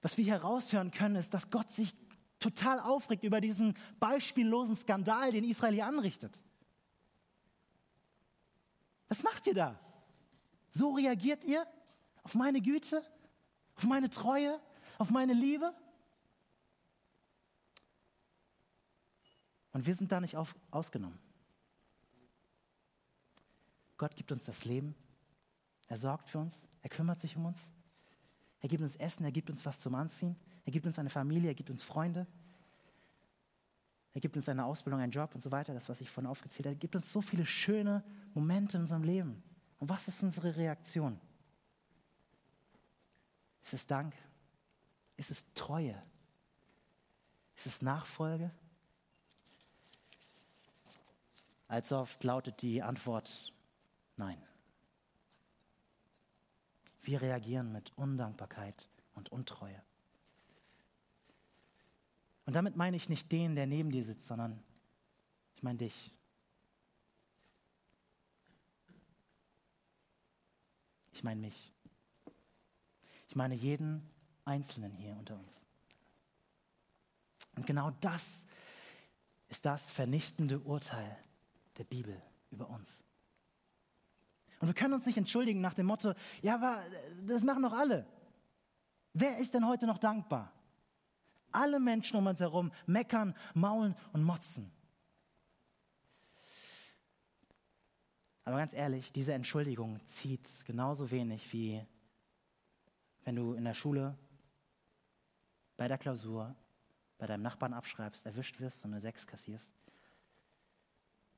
Was 0.00 0.16
wir 0.16 0.24
hier 0.24 0.36
raushören 0.36 0.92
können, 0.92 1.16
ist, 1.16 1.34
dass 1.34 1.50
Gott 1.50 1.70
sich 1.74 1.94
total 2.38 2.80
aufregt 2.80 3.24
über 3.24 3.40
diesen 3.40 3.76
beispiellosen 3.98 4.76
Skandal, 4.76 5.32
den 5.32 5.44
Israel 5.44 5.74
hier 5.74 5.86
anrichtet. 5.86 6.42
Was 9.08 9.22
macht 9.22 9.46
ihr 9.46 9.54
da? 9.54 9.78
So 10.70 10.94
reagiert 10.94 11.44
ihr 11.44 11.66
auf 12.22 12.34
meine 12.34 12.60
Güte, 12.60 13.02
auf 13.76 13.84
meine 13.84 14.10
Treue, 14.10 14.60
auf 14.98 15.10
meine 15.10 15.32
Liebe? 15.32 15.74
Und 19.72 19.86
wir 19.86 19.94
sind 19.94 20.10
da 20.10 20.20
nicht 20.20 20.36
auf, 20.36 20.54
ausgenommen. 20.70 21.18
Gott 23.96 24.16
gibt 24.16 24.32
uns 24.32 24.44
das 24.44 24.64
Leben, 24.64 24.94
er 25.86 25.96
sorgt 25.96 26.28
für 26.28 26.38
uns, 26.38 26.66
er 26.82 26.90
kümmert 26.90 27.20
sich 27.20 27.36
um 27.36 27.46
uns, 27.46 27.70
er 28.60 28.68
gibt 28.68 28.82
uns 28.82 28.96
Essen, 28.96 29.24
er 29.24 29.32
gibt 29.32 29.48
uns 29.48 29.64
was 29.64 29.80
zum 29.80 29.94
Anziehen, 29.94 30.36
er 30.66 30.72
gibt 30.72 30.84
uns 30.84 30.98
eine 30.98 31.10
Familie, 31.10 31.50
er 31.50 31.54
gibt 31.54 31.70
uns 31.70 31.82
Freunde, 31.82 32.26
er 34.12 34.20
gibt 34.20 34.36
uns 34.36 34.48
eine 34.48 34.64
Ausbildung, 34.64 35.00
einen 35.00 35.12
Job 35.12 35.34
und 35.34 35.40
so 35.40 35.50
weiter, 35.52 35.72
das, 35.72 35.88
was 35.88 36.00
ich 36.00 36.10
vorhin 36.10 36.28
aufgezählt 36.28 36.66
habe. 36.66 36.74
Er 36.74 36.78
gibt 36.78 36.96
uns 36.96 37.12
so 37.12 37.20
viele 37.20 37.46
schöne 37.46 38.02
Momente 38.34 38.76
in 38.76 38.82
unserem 38.82 39.04
Leben. 39.04 39.42
Und 39.78 39.88
was 39.88 40.08
ist 40.08 40.22
unsere 40.22 40.56
Reaktion? 40.56 41.20
Ist 43.62 43.74
es 43.74 43.86
Dank? 43.86 44.14
Ist 45.16 45.30
es 45.30 45.46
Treue? 45.54 46.02
Ist 47.56 47.66
es 47.66 47.82
Nachfolge? 47.82 48.50
Allzu 51.68 51.96
oft 51.96 52.22
lautet 52.24 52.62
die 52.62 52.82
Antwort 52.82 53.52
Nein. 54.16 54.42
Wir 57.02 57.22
reagieren 57.22 57.70
mit 57.70 57.92
Undankbarkeit 57.96 58.88
und 59.14 59.30
Untreue. 59.30 59.85
Und 62.46 62.54
damit 62.54 62.76
meine 62.76 62.96
ich 62.96 63.08
nicht 63.08 63.30
den, 63.32 63.54
der 63.56 63.66
neben 63.66 63.90
dir 63.90 64.04
sitzt, 64.04 64.26
sondern 64.26 64.62
ich 65.54 65.62
meine 65.62 65.78
dich. 65.78 66.12
Ich 71.12 71.24
meine 71.24 71.40
mich. 71.40 71.72
Ich 73.28 73.34
meine 73.34 73.54
jeden 73.54 74.08
Einzelnen 74.44 74.92
hier 74.92 75.16
unter 75.16 75.36
uns. 75.36 75.60
Und 77.56 77.66
genau 77.66 77.90
das 78.00 78.46
ist 79.48 79.64
das 79.64 79.90
vernichtende 79.90 80.60
Urteil 80.60 81.16
der 81.78 81.84
Bibel 81.84 82.20
über 82.50 82.68
uns. 82.68 83.02
Und 84.60 84.68
wir 84.68 84.74
können 84.74 84.94
uns 84.94 85.06
nicht 85.06 85.18
entschuldigen 85.18 85.60
nach 85.60 85.74
dem 85.74 85.86
Motto, 85.86 86.14
ja, 86.42 86.54
aber 86.54 86.82
das 87.26 87.42
machen 87.42 87.62
doch 87.62 87.72
alle. 87.72 88.06
Wer 89.12 89.38
ist 89.38 89.54
denn 89.54 89.66
heute 89.66 89.86
noch 89.86 89.98
dankbar? 89.98 90.52
Alle 91.56 91.80
Menschen 91.80 92.16
um 92.16 92.26
uns 92.26 92.40
herum 92.40 92.70
meckern, 92.86 93.34
maulen 93.54 93.94
und 94.12 94.22
motzen. 94.22 94.70
Aber 98.44 98.58
ganz 98.58 98.72
ehrlich, 98.74 99.12
diese 99.12 99.32
Entschuldigung 99.32 100.04
zieht 100.04 100.64
genauso 100.66 101.10
wenig 101.10 101.52
wie 101.52 101.84
wenn 103.24 103.34
du 103.34 103.54
in 103.54 103.64
der 103.64 103.74
Schule 103.74 104.16
bei 105.76 105.88
der 105.88 105.98
Klausur 105.98 106.54
bei 107.18 107.26
deinem 107.26 107.42
Nachbarn 107.42 107.72
abschreibst, 107.72 108.26
erwischt 108.26 108.60
wirst 108.60 108.84
und 108.84 108.92
eine 108.92 109.00
Sechs 109.00 109.26
kassierst. 109.26 109.74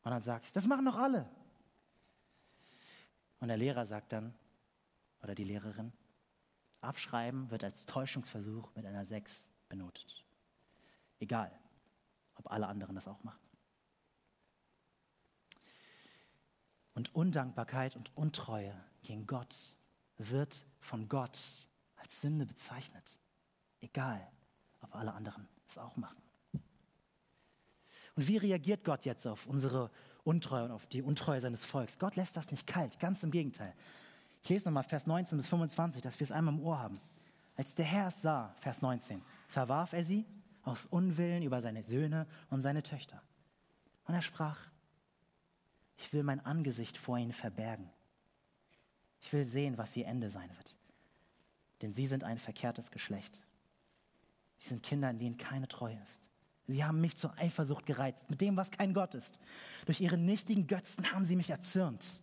Und 0.03 0.11
dann 0.11 0.21
sagst, 0.21 0.55
das 0.57 0.67
machen 0.67 0.85
doch 0.85 0.97
alle. 0.97 1.31
Und 3.41 3.49
der 3.49 3.57
Lehrer 3.57 3.87
sagt 3.87 4.13
dann, 4.13 4.35
oder 5.23 5.35
die 5.35 5.45
Lehrerin, 5.45 5.93
Abschreiben 6.81 7.51
wird 7.51 7.65
als 7.65 7.87
Täuschungsversuch 7.87 8.75
mit 8.75 8.85
einer 8.85 9.05
6 9.05 9.49
benotet. 9.69 10.25
Egal, 11.19 11.51
ob 12.37 12.51
alle 12.51 12.67
anderen 12.67 12.95
das 12.95 13.09
auch 13.09 13.23
machen. 13.25 13.41
Und 16.95 17.15
Undankbarkeit 17.15 17.97
und 17.97 18.17
Untreue 18.17 18.75
gegen 19.03 19.27
Gott 19.27 19.55
wird 20.17 20.67
von 20.81 21.09
Gott 21.09 21.39
als 21.97 22.21
Sünde 22.21 22.45
bezeichnet. 22.47 23.21
Egal, 23.81 24.27
ob 24.81 24.95
alle 24.95 25.13
anderen 25.13 25.49
es 25.67 25.79
auch 25.79 25.97
machen. 25.97 26.21
Und 28.17 28.27
wie 28.27 28.37
reagiert 28.37 28.85
Gott 28.85 29.05
jetzt 29.05 29.27
auf 29.27 29.47
unsere 29.47 29.93
Untreue 30.25 30.65
und 30.65 30.73
auf 30.73 30.87
die 30.87 31.03
Untreue 31.03 31.41
seines 31.41 31.65
Volks. 31.65 31.99
Gott 31.99 32.17
lässt 32.17 32.37
das 32.37 32.51
nicht 32.51 32.67
kalt, 32.67 32.99
ganz 33.01 33.23
im 33.23 33.31
Gegenteil. 33.31 33.73
Ich 34.43 34.49
lese 34.51 34.67
nochmal 34.67 34.85
Vers 34.85 35.07
19 35.07 35.39
bis 35.39 35.49
25, 35.49 36.03
dass 36.03 36.21
wir 36.21 36.25
es 36.25 36.33
einmal 36.33 36.55
im 36.55 36.61
Ohr 36.61 36.79
haben. 36.79 37.01
Als 37.57 37.75
der 37.75 37.87
Herr 37.87 38.09
es 38.09 38.23
sah, 38.23 38.55
Vers 38.61 38.83
19, 38.83 39.23
verwarf 39.49 39.93
er 39.93 40.05
sie 40.05 40.25
aus 40.63 40.87
Unwillen 40.87 41.43
über 41.43 41.61
seine 41.61 41.83
Söhne 41.83 42.27
und 42.51 42.63
seine 42.63 42.83
Töchter. 42.83 43.23
Und 44.05 44.15
er 44.15 44.23
sprach, 44.23 44.59
ich 45.97 46.13
will 46.13 46.23
mein 46.23 46.45
Angesicht 46.45 46.97
vor 46.97 47.19
ihnen 47.19 47.33
verbergen. 47.33 47.91
Ich 49.21 49.33
will 49.33 49.45
sehen, 49.45 49.77
was 49.79 49.97
ihr 49.97 50.07
Ende 50.07 50.31
sein 50.31 50.49
wird. 50.57 50.77
Denn 51.83 51.93
sie 51.93 52.07
sind 52.07 52.23
ein 52.25 52.39
verkehrtes 52.39 52.91
Geschlecht. 52.91 53.43
Sie 54.59 54.69
sind 54.69 54.83
Kinder, 54.83 55.11
in 55.11 55.19
denen 55.19 55.37
keine 55.37 55.69
Treue 55.69 55.99
ist. 56.03 56.29
Sie 56.67 56.85
haben 56.85 57.01
mich 57.01 57.17
zur 57.17 57.37
Eifersucht 57.39 57.87
gereizt, 57.87 58.29
mit 58.29 58.41
dem, 58.41 58.57
was 58.57 58.71
kein 58.71 58.93
Gott 58.93 59.15
ist. 59.15 59.41
Durch 59.87 60.01
ihre 60.01 60.19
nichtigen 60.19 60.67
Götzen 60.67 61.13
haben 61.13 61.25
sie 61.25 61.37
mich 61.37 61.51
erzürnt. 61.51 62.21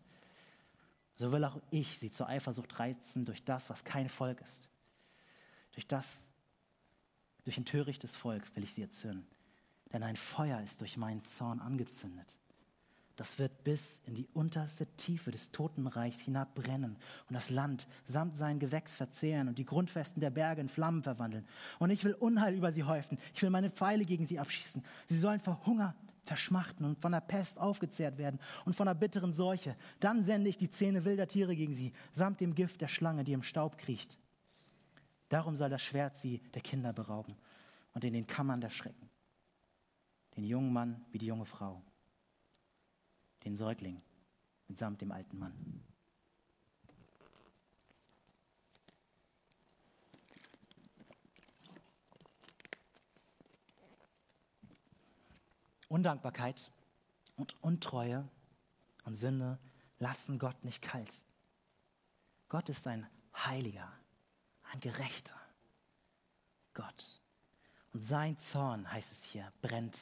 So 1.15 1.31
will 1.31 1.43
auch 1.43 1.59
ich 1.71 1.97
sie 1.97 2.11
zur 2.11 2.27
Eifersucht 2.27 2.77
reizen 2.79 3.25
durch 3.25 3.43
das, 3.43 3.69
was 3.69 3.83
kein 3.83 4.07
Volk 4.07 4.41
ist. 4.41 4.69
Durch 5.71 5.88
das, 5.88 6.29
durch 7.45 7.58
ein 7.58 7.65
törichtes 7.65 8.15
Volk 8.15 8.43
will 8.55 8.63
ich 8.63 8.73
sie 8.73 8.81
erzürnen. 8.81 9.25
Denn 9.93 10.03
ein 10.03 10.17
Feuer 10.17 10.62
ist 10.62 10.81
durch 10.81 10.97
meinen 10.97 11.23
Zorn 11.23 11.60
angezündet 11.60 12.39
das 13.15 13.39
wird 13.39 13.63
bis 13.63 14.01
in 14.05 14.13
die 14.13 14.27
unterste 14.34 14.88
Tiefe 14.97 15.31
des 15.31 15.51
Totenreichs 15.51 16.19
hinabbrennen 16.19 16.97
und 17.29 17.34
das 17.34 17.49
Land 17.49 17.88
samt 18.05 18.36
sein 18.36 18.60
Gewächs 18.60 18.95
verzehren 18.95 19.47
und 19.47 19.58
die 19.58 19.65
Grundfesten 19.65 20.19
der 20.19 20.31
Berge 20.31 20.62
in 20.62 20.67
Flammen 20.67 21.01
verwandeln. 21.01 21.47
Und 21.79 21.91
ich 21.91 22.03
will 22.03 22.13
Unheil 22.13 22.55
über 22.55 22.71
sie 22.71 22.84
häufen. 22.84 23.17
Ich 23.34 23.41
will 23.41 23.49
meine 23.49 23.69
Pfeile 23.69 24.03
gegen 24.03 24.25
sie 24.25 24.39
abschießen. 24.39 24.84
Sie 25.08 25.17
sollen 25.17 25.39
vor 25.39 25.65
Hunger 25.65 25.95
verschmachten 26.23 26.86
und 26.86 26.99
von 26.99 27.12
der 27.12 27.21
Pest 27.21 27.58
aufgezehrt 27.58 28.17
werden 28.17 28.39
und 28.65 28.75
von 28.75 28.88
der 28.88 28.95
bitteren 28.95 29.31
Seuche. 29.31 29.77
Dann 29.99 30.23
sende 30.23 30.49
ich 30.49 30.58
die 30.58 30.69
Zähne 30.69 31.05
wilder 31.05 31.27
Tiere 31.27 31.55
gegen 31.55 31.75
sie, 31.75 31.93
samt 32.12 32.41
dem 32.41 32.55
Gift 32.55 32.81
der 32.81 32.88
Schlange, 32.88 33.23
die 33.23 33.34
im 33.34 33.43
Staub 33.43 33.77
kriecht. 33.77 34.17
Darum 35.29 35.55
soll 35.55 35.69
das 35.69 35.81
Schwert 35.81 36.15
sie 36.17 36.39
der 36.53 36.61
Kinder 36.61 36.93
berauben 36.93 37.35
und 37.93 38.03
in 38.03 38.13
den 38.13 38.27
Kammern 38.27 38.61
der 38.61 38.69
Schrecken. 38.69 39.09
Den 40.35 40.43
jungen 40.43 40.71
Mann 40.71 41.05
wie 41.11 41.17
die 41.17 41.25
junge 41.25 41.45
Frau 41.45 41.81
den 43.45 43.55
Säugling 43.55 44.01
mitsamt 44.67 45.01
dem 45.01 45.11
alten 45.11 45.38
Mann. 45.38 45.83
Undankbarkeit 55.88 56.71
und 57.38 57.61
Untreue 57.63 58.27
und 59.05 59.13
Sünde 59.13 59.59
lassen 59.99 60.39
Gott 60.39 60.63
nicht 60.63 60.81
kalt. 60.81 61.23
Gott 62.49 62.67
ist 62.69 62.88
ein 62.88 63.07
heiliger, 63.33 63.93
ein 64.71 64.80
gerechter 64.80 65.36
Gott. 66.73 67.21
Und 67.93 68.01
sein 68.01 68.38
Zorn, 68.38 68.91
heißt 68.91 69.12
es 69.12 69.23
hier, 69.23 69.51
brennt 69.62 69.97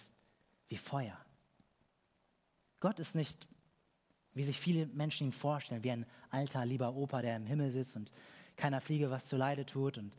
wie 0.68 0.78
Feuer. 0.78 1.18
Gott 2.80 3.00
ist 3.00 3.16
nicht, 3.16 3.48
wie 4.34 4.44
sich 4.44 4.60
viele 4.60 4.88
Menschen 4.88 5.28
ihn 5.28 5.34
vorstellen, 5.34 5.84
wie 5.84 5.92
ein 5.92 6.06
alter, 6.32 6.66
lieber 6.66 6.96
Opa, 6.96 7.22
der 7.22 7.36
im 7.36 7.46
Himmel 7.46 7.72
sitzt 7.72 7.96
und 7.96 8.12
keiner 8.56 8.82
Fliege 8.82 9.10
was 9.12 9.28
zu 9.28 9.38
Leide 9.38 9.66
tut 9.66 9.98
und 9.98 10.16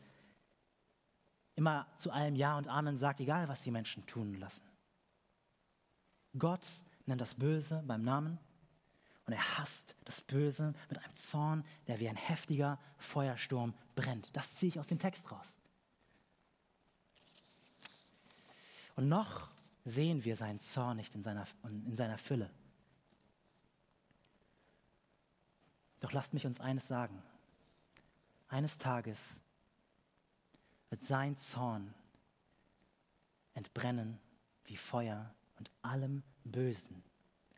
immer 1.55 1.87
zu 1.97 2.11
allem 2.11 2.35
Ja 2.35 2.57
und 2.57 2.67
Amen 2.67 2.97
sagt, 2.97 3.19
egal 3.19 3.47
was 3.47 3.61
die 3.61 3.71
Menschen 3.71 4.05
tun 4.05 4.35
lassen. 4.35 4.65
Gott 6.37 6.65
nennt 7.05 7.21
das 7.21 7.35
Böse 7.35 7.83
beim 7.85 8.03
Namen 8.03 8.39
und 9.25 9.33
er 9.33 9.57
hasst 9.57 9.95
das 10.05 10.21
Böse 10.21 10.73
mit 10.89 11.03
einem 11.03 11.15
Zorn, 11.15 11.65
der 11.87 11.99
wie 11.99 12.07
ein 12.07 12.15
heftiger 12.15 12.79
Feuersturm 12.97 13.73
brennt. 13.95 14.29
Das 14.33 14.55
ziehe 14.55 14.69
ich 14.69 14.79
aus 14.79 14.87
dem 14.87 14.99
Text 14.99 15.31
raus. 15.31 15.57
Und 18.95 19.09
noch 19.09 19.49
sehen 19.83 20.23
wir 20.23 20.35
seinen 20.35 20.59
Zorn 20.59 20.97
nicht 20.97 21.15
in 21.15 21.23
seiner, 21.23 21.45
in 21.63 21.95
seiner 21.95 22.17
Fülle. 22.17 22.49
Doch 25.99 26.11
lasst 26.11 26.33
mich 26.33 26.45
uns 26.45 26.59
eines 26.59 26.87
sagen. 26.87 27.21
Eines 28.47 28.77
Tages 28.77 29.41
wird 30.89 31.01
sein 31.01 31.35
Zorn 31.35 31.93
entbrennen 33.55 34.19
wie 34.65 34.77
Feuer 34.77 35.33
und 35.57 35.71
allem 35.81 36.23
Bösen 36.43 37.03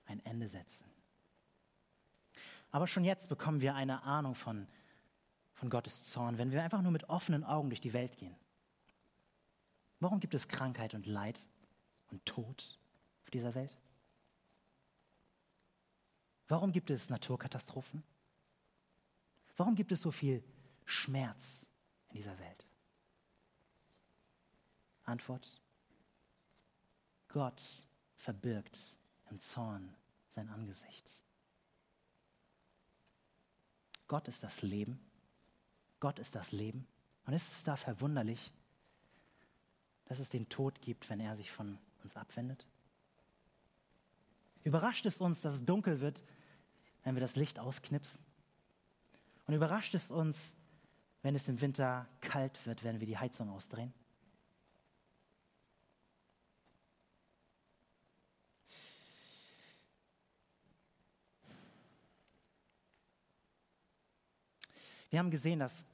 ein 0.06 0.23
Ende 0.25 0.47
setzen. 0.47 0.96
Aber 2.78 2.86
schon 2.86 3.04
jetzt 3.04 3.28
bekommen 3.28 3.62
wir 3.62 3.74
eine 3.74 4.04
Ahnung 4.04 4.36
von, 4.36 4.68
von 5.56 5.68
Gottes 5.68 6.04
Zorn, 6.12 6.38
wenn 6.38 6.52
wir 6.52 6.62
einfach 6.62 6.84
nur 6.84 6.92
mit 6.92 7.10
offenen 7.10 7.44
Augen 7.44 7.72
durch 7.72 7.82
die 7.82 7.92
Welt 7.92 8.18
gehen. 8.18 8.36
Warum 10.00 10.20
gibt 10.20 10.36
es 10.36 10.48
Krankheit 10.48 10.94
und 10.94 11.08
Leid 11.08 11.50
und 12.12 12.24
Tod 12.28 12.78
auf 13.24 13.32
dieser 13.32 13.56
Welt? 13.56 13.76
Warum 16.48 16.72
gibt 16.72 16.92
es 16.92 17.10
Naturkatastrophen? 17.10 18.04
Warum 19.56 19.74
gibt 19.74 19.92
es 19.92 20.04
so 20.04 20.12
viel 20.12 20.44
Schmerz 20.86 21.66
in 22.10 22.18
dieser 22.18 22.38
Welt? 22.38 22.68
Antwort, 25.04 25.63
Gott 27.30 27.88
verbirgt 28.18 29.00
im 29.32 29.40
Zorn 29.40 29.96
sein 30.28 30.48
Angesicht. 30.50 31.27
Gott 34.08 34.28
ist 34.28 34.43
das 34.43 34.62
Leben. 34.62 35.00
Gott 36.00 36.20
ist 36.20 36.36
das 36.36 36.52
Leben. 36.52 36.88
Und 37.26 37.34
ist 37.34 37.52
es 37.52 37.63
da 37.63 37.76
verwunderlich, 37.76 38.54
dass 40.06 40.20
es 40.20 40.30
den 40.30 40.48
Tod 40.48 40.82
gibt, 40.82 41.10
wenn 41.10 41.20
er 41.20 41.36
sich 41.36 41.52
von 41.52 41.78
uns 42.04 42.15
abwendet? 42.15 42.65
Überrascht 44.63 45.06
es 45.06 45.22
uns, 45.22 45.41
dass 45.41 45.56
es 45.56 45.65
dunkel 45.65 46.00
wird, 46.00 46.24
wenn 47.04 47.15
wir 47.15 47.22
das 47.22 47.36
Licht 47.36 47.60
ausknipsen? 47.60 48.22
Und 49.46 49.54
überrascht 49.54 49.96
es 49.96 50.12
uns, 50.12 50.56
wenn 51.22 51.36
es 51.36 51.48
im 51.48 51.60
Winter 51.62 52.08
kalt 52.22 52.65
wird, 52.65 52.84
wenn 52.84 53.00
wir 53.00 53.08
die 53.08 53.17
Heizung 53.17 53.50
ausdrehen? 53.50 53.93
Wir 65.10 65.20
haben 65.20 65.32
gesehen, 65.32 65.60
dass 65.60 65.86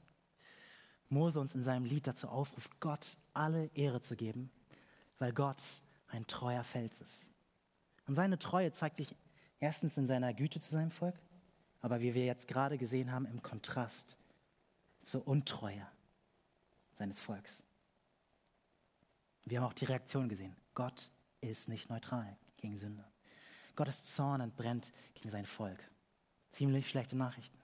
Mose 1.08 1.40
uns 1.40 1.54
in 1.54 1.62
seinem 1.62 1.84
Lied 1.84 2.06
dazu 2.06 2.28
aufruft, 2.28 2.80
Gott 2.80 3.16
alle 3.32 3.70
Ehre 3.74 4.00
zu 4.00 4.16
geben, 4.16 4.50
weil 5.18 5.32
Gott 5.32 5.62
ein 6.08 6.26
treuer 6.26 6.64
Fels 6.64 7.00
ist. 7.00 7.28
Und 8.06 8.14
seine 8.14 8.38
Treue 8.38 8.72
zeigt 8.72 8.96
sich 8.96 9.14
erstens 9.60 9.96
in 9.96 10.06
seiner 10.06 10.34
Güte 10.34 10.60
zu 10.60 10.70
seinem 10.70 10.90
Volk, 10.90 11.14
aber 11.80 12.00
wie 12.00 12.14
wir 12.14 12.24
jetzt 12.24 12.48
gerade 12.48 12.78
gesehen 12.78 13.12
haben, 13.12 13.26
im 13.26 13.42
Kontrast 13.42 14.16
zur 15.02 15.26
Untreue 15.26 15.86
seines 16.94 17.20
Volks. 17.20 17.62
Wir 19.44 19.60
haben 19.60 19.66
auch 19.68 19.74
die 19.74 19.84
Reaktion 19.84 20.28
gesehen. 20.28 20.56
Gott 20.74 21.10
ist 21.40 21.68
nicht 21.68 21.90
neutral 21.90 22.36
gegen 22.56 22.76
Sünde. 22.76 23.04
Gottes 23.76 24.14
Zorn 24.14 24.40
entbrennt 24.40 24.92
gegen 25.14 25.30
sein 25.30 25.44
Volk. 25.44 25.78
Ziemlich 26.50 26.88
schlechte 26.88 27.16
Nachrichten. 27.16 27.58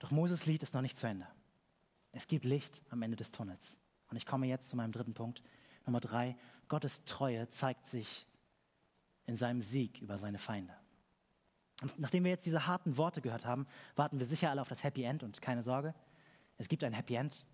Doch 0.00 0.10
Moses 0.10 0.46
Lied 0.46 0.62
ist 0.62 0.74
noch 0.74 0.82
nicht 0.82 0.98
zu 0.98 1.06
Ende. 1.06 1.28
Es 2.12 2.26
gibt 2.26 2.44
Licht 2.44 2.82
am 2.90 3.02
Ende 3.02 3.16
des 3.16 3.30
Tunnels. 3.30 3.78
Und 4.08 4.16
ich 4.16 4.26
komme 4.26 4.46
jetzt 4.46 4.68
zu 4.68 4.76
meinem 4.76 4.92
dritten 4.92 5.14
Punkt. 5.14 5.42
Nummer 5.86 6.00
drei, 6.00 6.36
Gottes 6.68 7.04
Treue 7.04 7.48
zeigt 7.48 7.86
sich 7.86 8.26
in 9.26 9.36
seinem 9.36 9.62
Sieg 9.62 10.00
über 10.00 10.18
seine 10.18 10.38
Feinde. 10.38 10.74
Und 11.82 11.98
nachdem 11.98 12.24
wir 12.24 12.30
jetzt 12.30 12.46
diese 12.46 12.66
harten 12.66 12.96
Worte 12.96 13.20
gehört 13.20 13.46
haben, 13.46 13.66
warten 13.94 14.18
wir 14.18 14.26
sicher 14.26 14.50
alle 14.50 14.60
auf 14.60 14.68
das 14.68 14.82
Happy 14.82 15.04
End 15.04 15.22
und 15.22 15.40
keine 15.40 15.62
Sorge, 15.62 15.94
es 16.58 16.68
gibt 16.68 16.84
ein 16.84 16.92
Happy 16.92 17.14
End. 17.14 17.46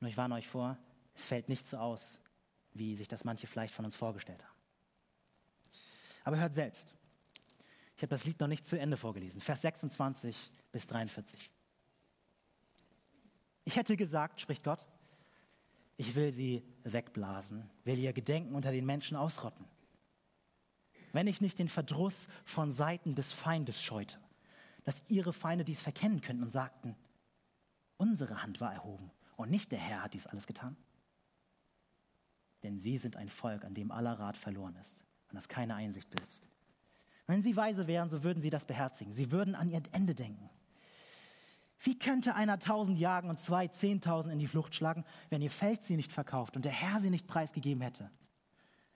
Nur 0.00 0.08
ich 0.08 0.16
warne 0.16 0.34
euch 0.36 0.48
vor, 0.48 0.78
es 1.14 1.24
fällt 1.24 1.48
nicht 1.48 1.66
so 1.66 1.76
aus, 1.76 2.18
wie 2.72 2.96
sich 2.96 3.08
das 3.08 3.24
manche 3.24 3.46
vielleicht 3.46 3.74
von 3.74 3.84
uns 3.84 3.96
vorgestellt 3.96 4.44
haben. 4.44 4.54
Aber 6.24 6.38
hört 6.38 6.54
selbst. 6.54 6.94
Ich 7.96 8.02
habe 8.02 8.08
das 8.08 8.24
Lied 8.24 8.40
noch 8.40 8.48
nicht 8.48 8.66
zu 8.66 8.78
Ende 8.78 8.96
vorgelesen. 8.96 9.40
Vers 9.40 9.60
26 9.60 10.50
bis 10.72 10.86
43. 10.86 11.50
Ich 13.64 13.76
hätte 13.76 13.96
gesagt, 13.96 14.40
spricht 14.40 14.64
Gott, 14.64 14.86
ich 15.96 16.14
will 16.16 16.32
sie 16.32 16.62
wegblasen, 16.82 17.70
will 17.84 17.98
ihr 17.98 18.12
Gedenken 18.12 18.54
unter 18.54 18.72
den 18.72 18.84
Menschen 18.84 19.16
ausrotten. 19.16 19.64
Wenn 21.12 21.26
ich 21.26 21.40
nicht 21.40 21.58
den 21.58 21.68
Verdruss 21.68 22.28
von 22.44 22.72
Seiten 22.72 23.14
des 23.14 23.32
Feindes 23.32 23.80
scheute, 23.80 24.18
dass 24.82 25.02
ihre 25.08 25.32
Feinde 25.32 25.64
dies 25.64 25.80
verkennen 25.80 26.20
könnten 26.20 26.42
und 26.42 26.50
sagten, 26.50 26.96
unsere 27.96 28.42
Hand 28.42 28.60
war 28.60 28.72
erhoben 28.72 29.10
und 29.36 29.50
nicht 29.50 29.72
der 29.72 29.78
Herr 29.78 30.02
hat 30.02 30.14
dies 30.14 30.26
alles 30.26 30.46
getan. 30.46 30.76
Denn 32.64 32.78
sie 32.78 32.96
sind 32.96 33.16
ein 33.16 33.28
Volk, 33.28 33.64
an 33.64 33.74
dem 33.74 33.90
aller 33.92 34.18
Rat 34.18 34.36
verloren 34.36 34.74
ist 34.76 35.04
und 35.28 35.36
das 35.36 35.48
keine 35.48 35.74
Einsicht 35.74 36.10
besitzt. 36.10 36.48
Wenn 37.26 37.40
sie 37.40 37.56
weise 37.56 37.86
wären, 37.86 38.08
so 38.08 38.22
würden 38.22 38.42
sie 38.42 38.50
das 38.50 38.64
beherzigen. 38.64 39.12
Sie 39.12 39.30
würden 39.30 39.54
an 39.54 39.70
ihr 39.70 39.82
Ende 39.92 40.14
denken. 40.14 40.50
Wie 41.84 41.98
könnte 41.98 42.34
einer 42.34 42.58
tausend 42.58 42.98
jagen 42.98 43.28
und 43.28 43.38
zwei 43.38 43.68
zehntausend 43.68 44.32
in 44.32 44.38
die 44.38 44.46
Flucht 44.46 44.74
schlagen, 44.74 45.04
wenn 45.28 45.42
ihr 45.42 45.50
Fels 45.50 45.86
sie 45.86 45.96
nicht 45.96 46.12
verkauft 46.12 46.56
und 46.56 46.64
der 46.64 46.72
Herr 46.72 46.98
sie 46.98 47.10
nicht 47.10 47.26
preisgegeben 47.26 47.82
hätte? 47.82 48.10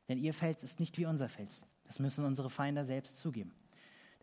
Denn 0.09 0.17
ihr 0.17 0.33
Fels 0.33 0.63
ist 0.63 0.81
nicht 0.81 0.97
wie 0.97 1.05
unser 1.05 1.29
Fels. 1.29 1.67
Das 1.85 1.99
müssen 1.99 2.25
unsere 2.25 2.49
Feinde 2.49 2.85
selbst 2.85 3.19
zugeben. 3.19 3.55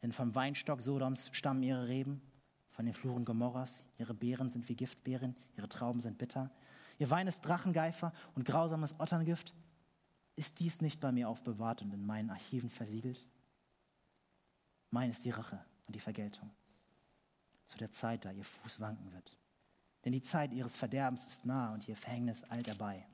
Denn 0.01 0.11
vom 0.11 0.33
Weinstock 0.33 0.81
Sodoms 0.81 1.29
stammen 1.31 1.61
ihre 1.61 1.87
Reben, 1.87 2.23
von 2.69 2.85
den 2.85 2.95
Fluren 2.95 3.23
Gomorras. 3.23 3.85
Ihre 3.99 4.15
Beeren 4.15 4.49
sind 4.49 4.67
wie 4.67 4.75
Giftbeeren, 4.75 5.37
ihre 5.55 5.69
Trauben 5.69 6.01
sind 6.01 6.17
bitter. 6.17 6.49
Ihr 6.97 7.11
Wein 7.11 7.27
ist 7.27 7.41
Drachengeifer 7.41 8.13
und 8.33 8.45
grausames 8.45 8.99
Otterngift. 8.99 9.53
Ist 10.35 10.59
dies 10.59 10.81
nicht 10.81 10.99
bei 10.99 11.11
mir 11.11 11.29
aufbewahrt 11.29 11.83
und 11.83 11.93
in 11.93 12.03
meinen 12.03 12.31
Archiven 12.31 12.71
versiegelt? 12.71 13.27
Mein 14.89 15.11
ist 15.11 15.23
die 15.23 15.29
Rache 15.29 15.63
und 15.85 15.95
die 15.95 15.99
Vergeltung 15.99 16.49
zu 17.65 17.77
der 17.77 17.91
Zeit, 17.91 18.25
da 18.25 18.31
ihr 18.31 18.45
Fuß 18.45 18.79
wanken 18.79 19.11
wird. 19.11 19.37
Denn 20.03 20.13
die 20.13 20.21
Zeit 20.21 20.53
ihres 20.53 20.77
Verderbens 20.77 21.25
ist 21.25 21.45
nah 21.45 21.73
und 21.73 21.87
ihr 21.87 21.97
Verhängnis 21.97 22.43
eilt 22.49 22.67
herbei. 22.67 23.05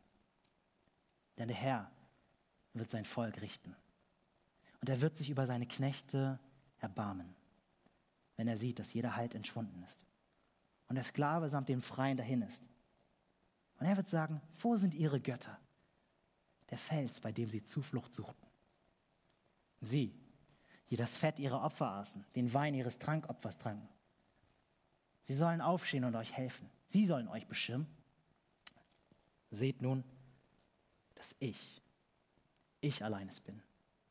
Denn 1.37 1.47
der 1.47 1.57
Herr 1.57 1.91
wird 2.73 2.89
sein 2.89 3.05
Volk 3.05 3.41
richten. 3.41 3.75
Und 4.81 4.89
er 4.89 5.01
wird 5.01 5.15
sich 5.15 5.29
über 5.29 5.45
seine 5.45 5.67
Knechte 5.67 6.39
erbarmen, 6.79 7.33
wenn 8.35 8.47
er 8.47 8.57
sieht, 8.57 8.79
dass 8.79 8.93
jeder 8.93 9.15
Halt 9.15 9.35
entschwunden 9.35 9.83
ist 9.83 10.01
und 10.91 10.95
der 10.95 11.05
Sklave 11.05 11.47
samt 11.47 11.69
dem 11.69 11.81
Freien 11.81 12.17
dahin 12.17 12.41
ist. 12.41 12.65
Und 13.79 13.85
er 13.85 13.95
wird 13.95 14.09
sagen, 14.09 14.41
wo 14.59 14.75
sind 14.75 14.93
ihre 14.93 15.21
Götter? 15.21 15.57
Der 16.69 16.77
Fels, 16.77 17.21
bei 17.21 17.31
dem 17.31 17.49
sie 17.49 17.63
Zuflucht 17.63 18.13
suchten. 18.13 18.45
Sie, 19.79 20.13
die 20.89 20.97
das 20.97 21.15
Fett 21.15 21.39
ihrer 21.39 21.61
Opfer 21.63 21.91
aßen, 21.91 22.25
den 22.35 22.53
Wein 22.53 22.73
ihres 22.73 22.99
Trankopfers 22.99 23.57
tranken 23.57 23.87
Sie 25.23 25.33
sollen 25.33 25.61
aufstehen 25.61 26.03
und 26.03 26.15
euch 26.15 26.33
helfen. 26.33 26.69
Sie 26.85 27.05
sollen 27.05 27.27
euch 27.27 27.47
beschirmen. 27.47 27.87
Seht 29.49 29.81
nun, 29.81 30.03
dass 31.15 31.35
ich, 31.39 31.81
ich 32.79 33.03
allein 33.03 33.27
es 33.27 33.39
bin 33.39 33.61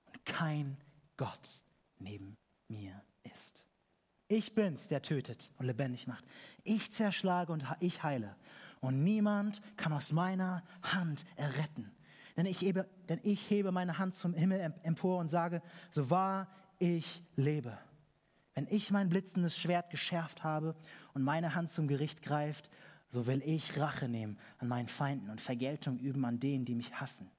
und 0.07 0.25
kein 0.25 0.77
Gott 1.17 1.65
neben 1.99 2.37
mir 2.69 3.03
ist. 3.25 3.67
Ich 4.29 4.55
bin's, 4.55 4.89
der 4.89 5.03
tötet 5.03 5.51
und 5.59 5.67
lebendig 5.67 6.07
macht. 6.07 6.25
Ich 6.63 6.93
zerschlage 6.93 7.53
und 7.53 7.65
ich 7.81 8.03
heile. 8.03 8.37
Und 8.81 9.03
niemand 9.03 9.61
kann 9.77 9.93
aus 9.93 10.13
meiner 10.13 10.63
Hand 10.83 11.27
erretten. 11.37 11.91
Denn 12.37 12.47
ich, 12.47 12.61
hebe, 12.61 12.89
denn 13.09 13.21
ich 13.25 13.51
hebe 13.51 13.73
meine 13.73 13.99
Hand 13.99 14.15
zum 14.15 14.33
Himmel 14.35 14.73
empor 14.83 15.19
und 15.19 15.29
sage, 15.29 15.63
so 15.91 16.11
wahr 16.11 16.49
ich 16.79 17.23
lebe 17.35 17.77
wenn 18.61 18.77
ich 18.77 18.91
mein 18.91 19.09
blitzendes 19.09 19.57
Schwert 19.57 19.89
geschärft 19.89 20.45
habe 20.45 20.77
und 21.15 21.23
meine 21.23 21.55
Hand 21.55 21.71
zum 21.71 21.89
Gericht 21.89 22.21
greift, 22.21 22.69
so 23.09 23.27
will 23.27 23.41
ich 23.43 23.81
Rache 23.81 24.07
nehmen 24.07 24.39
an 24.59 24.69
meinen 24.69 24.87
Feinden 24.87 25.31
und 25.31 25.41
Vergeltung 25.41 25.99
üben 25.99 26.27
an 26.27 26.41
denen, 26.41 26.67
die 26.67 26.75
mich 26.75 27.01
hassen. 27.01 27.31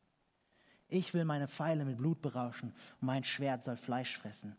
Ich 0.88 1.14
will 1.14 1.24
meine 1.24 1.48
Pfeile 1.48 1.86
mit 1.86 2.00
Blut 2.00 2.24
berauschen 2.24 2.74
und 3.00 3.06
mein 3.06 3.24
Schwert 3.24 3.62
soll 3.62 3.78
Fleisch 3.78 4.18
fressen, 4.18 4.56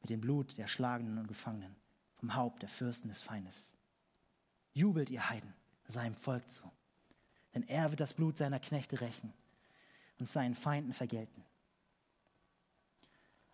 mit 0.00 0.10
dem 0.10 0.20
Blut 0.20 0.56
der 0.56 0.68
Schlagenden 0.68 1.18
und 1.18 1.26
Gefangenen, 1.26 1.74
vom 2.14 2.36
Haupt 2.36 2.62
der 2.62 2.68
Fürsten 2.68 3.08
des 3.08 3.20
Feindes. 3.20 3.74
Jubelt 4.74 5.10
ihr 5.10 5.28
Heiden 5.28 5.52
seinem 5.88 6.14
Volk 6.14 6.48
zu, 6.48 6.70
denn 7.56 7.64
er 7.64 7.90
wird 7.90 7.98
das 7.98 8.14
Blut 8.14 8.38
seiner 8.38 8.60
Knechte 8.60 9.00
rächen 9.00 9.32
und 10.20 10.28
seinen 10.28 10.54
Feinden 10.54 10.92
vergelten. 10.92 11.44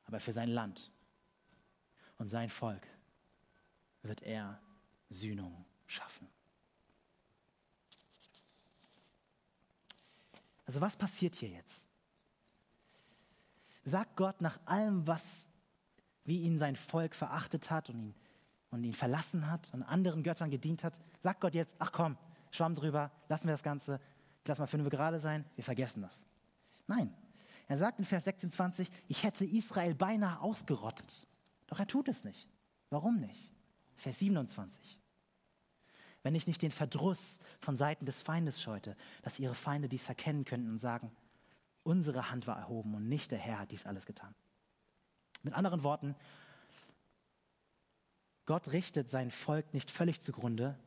Aber 0.04 0.20
für 0.20 0.34
sein 0.34 0.50
Land 0.50 0.93
und 2.24 2.28
sein 2.28 2.48
Volk 2.48 2.86
wird 4.00 4.22
er 4.22 4.58
Sühnung 5.10 5.66
schaffen. 5.86 6.26
Also 10.64 10.80
was 10.80 10.96
passiert 10.96 11.34
hier 11.34 11.50
jetzt? 11.50 11.86
Sagt 13.82 14.16
Gott 14.16 14.40
nach 14.40 14.58
allem, 14.64 15.06
was, 15.06 15.50
wie 16.24 16.44
ihn 16.44 16.58
sein 16.58 16.76
Volk 16.76 17.14
verachtet 17.14 17.70
hat 17.70 17.90
und 17.90 17.98
ihn, 17.98 18.14
und 18.70 18.84
ihn 18.84 18.94
verlassen 18.94 19.50
hat 19.50 19.70
und 19.74 19.82
anderen 19.82 20.22
Göttern 20.22 20.50
gedient 20.50 20.82
hat, 20.82 20.98
sagt 21.20 21.42
Gott 21.42 21.52
jetzt, 21.52 21.76
ach 21.78 21.92
komm, 21.92 22.16
Schwamm 22.52 22.74
drüber, 22.74 23.12
lassen 23.28 23.48
wir 23.48 23.52
das 23.52 23.62
Ganze, 23.62 24.00
lass 24.46 24.58
mal 24.58 24.66
fünf 24.66 24.88
gerade 24.88 25.18
sein, 25.18 25.44
wir 25.56 25.64
vergessen 25.64 26.00
das. 26.00 26.26
Nein, 26.86 27.14
er 27.68 27.76
sagt 27.76 27.98
in 27.98 28.06
Vers 28.06 28.24
26, 28.24 28.90
ich 29.08 29.24
hätte 29.24 29.44
Israel 29.44 29.94
beinahe 29.94 30.40
ausgerottet. 30.40 31.28
Doch 31.74 31.80
er 31.80 31.88
tut 31.88 32.06
es 32.06 32.22
nicht. 32.22 32.48
Warum 32.88 33.18
nicht? 33.18 33.52
Vers 33.96 34.20
27. 34.20 35.00
Wenn 36.22 36.36
ich 36.36 36.46
nicht 36.46 36.62
den 36.62 36.70
Verdruss 36.70 37.40
von 37.58 37.76
Seiten 37.76 38.06
des 38.06 38.22
Feindes 38.22 38.62
scheute, 38.62 38.96
dass 39.22 39.40
ihre 39.40 39.56
Feinde 39.56 39.88
dies 39.88 40.04
verkennen 40.04 40.44
könnten 40.44 40.70
und 40.70 40.78
sagen, 40.78 41.10
unsere 41.82 42.30
Hand 42.30 42.46
war 42.46 42.56
erhoben 42.56 42.94
und 42.94 43.08
nicht 43.08 43.32
der 43.32 43.40
Herr 43.40 43.58
hat 43.58 43.72
dies 43.72 43.86
alles 43.86 44.06
getan. 44.06 44.36
Mit 45.42 45.54
anderen 45.54 45.82
Worten, 45.82 46.14
Gott 48.46 48.70
richtet 48.70 49.10
sein 49.10 49.32
Volk 49.32 49.74
nicht 49.74 49.90
völlig 49.90 50.22
zugrunde, 50.22 50.78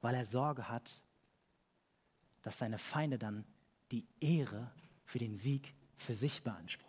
weil 0.00 0.16
er 0.16 0.26
Sorge 0.26 0.68
hat, 0.68 1.00
dass 2.42 2.58
seine 2.58 2.78
Feinde 2.78 3.20
dann 3.20 3.44
die 3.92 4.04
Ehre 4.18 4.72
für 5.04 5.20
den 5.20 5.36
Sieg 5.36 5.76
für 5.96 6.16
sich 6.16 6.42
beanspruchen. 6.42 6.83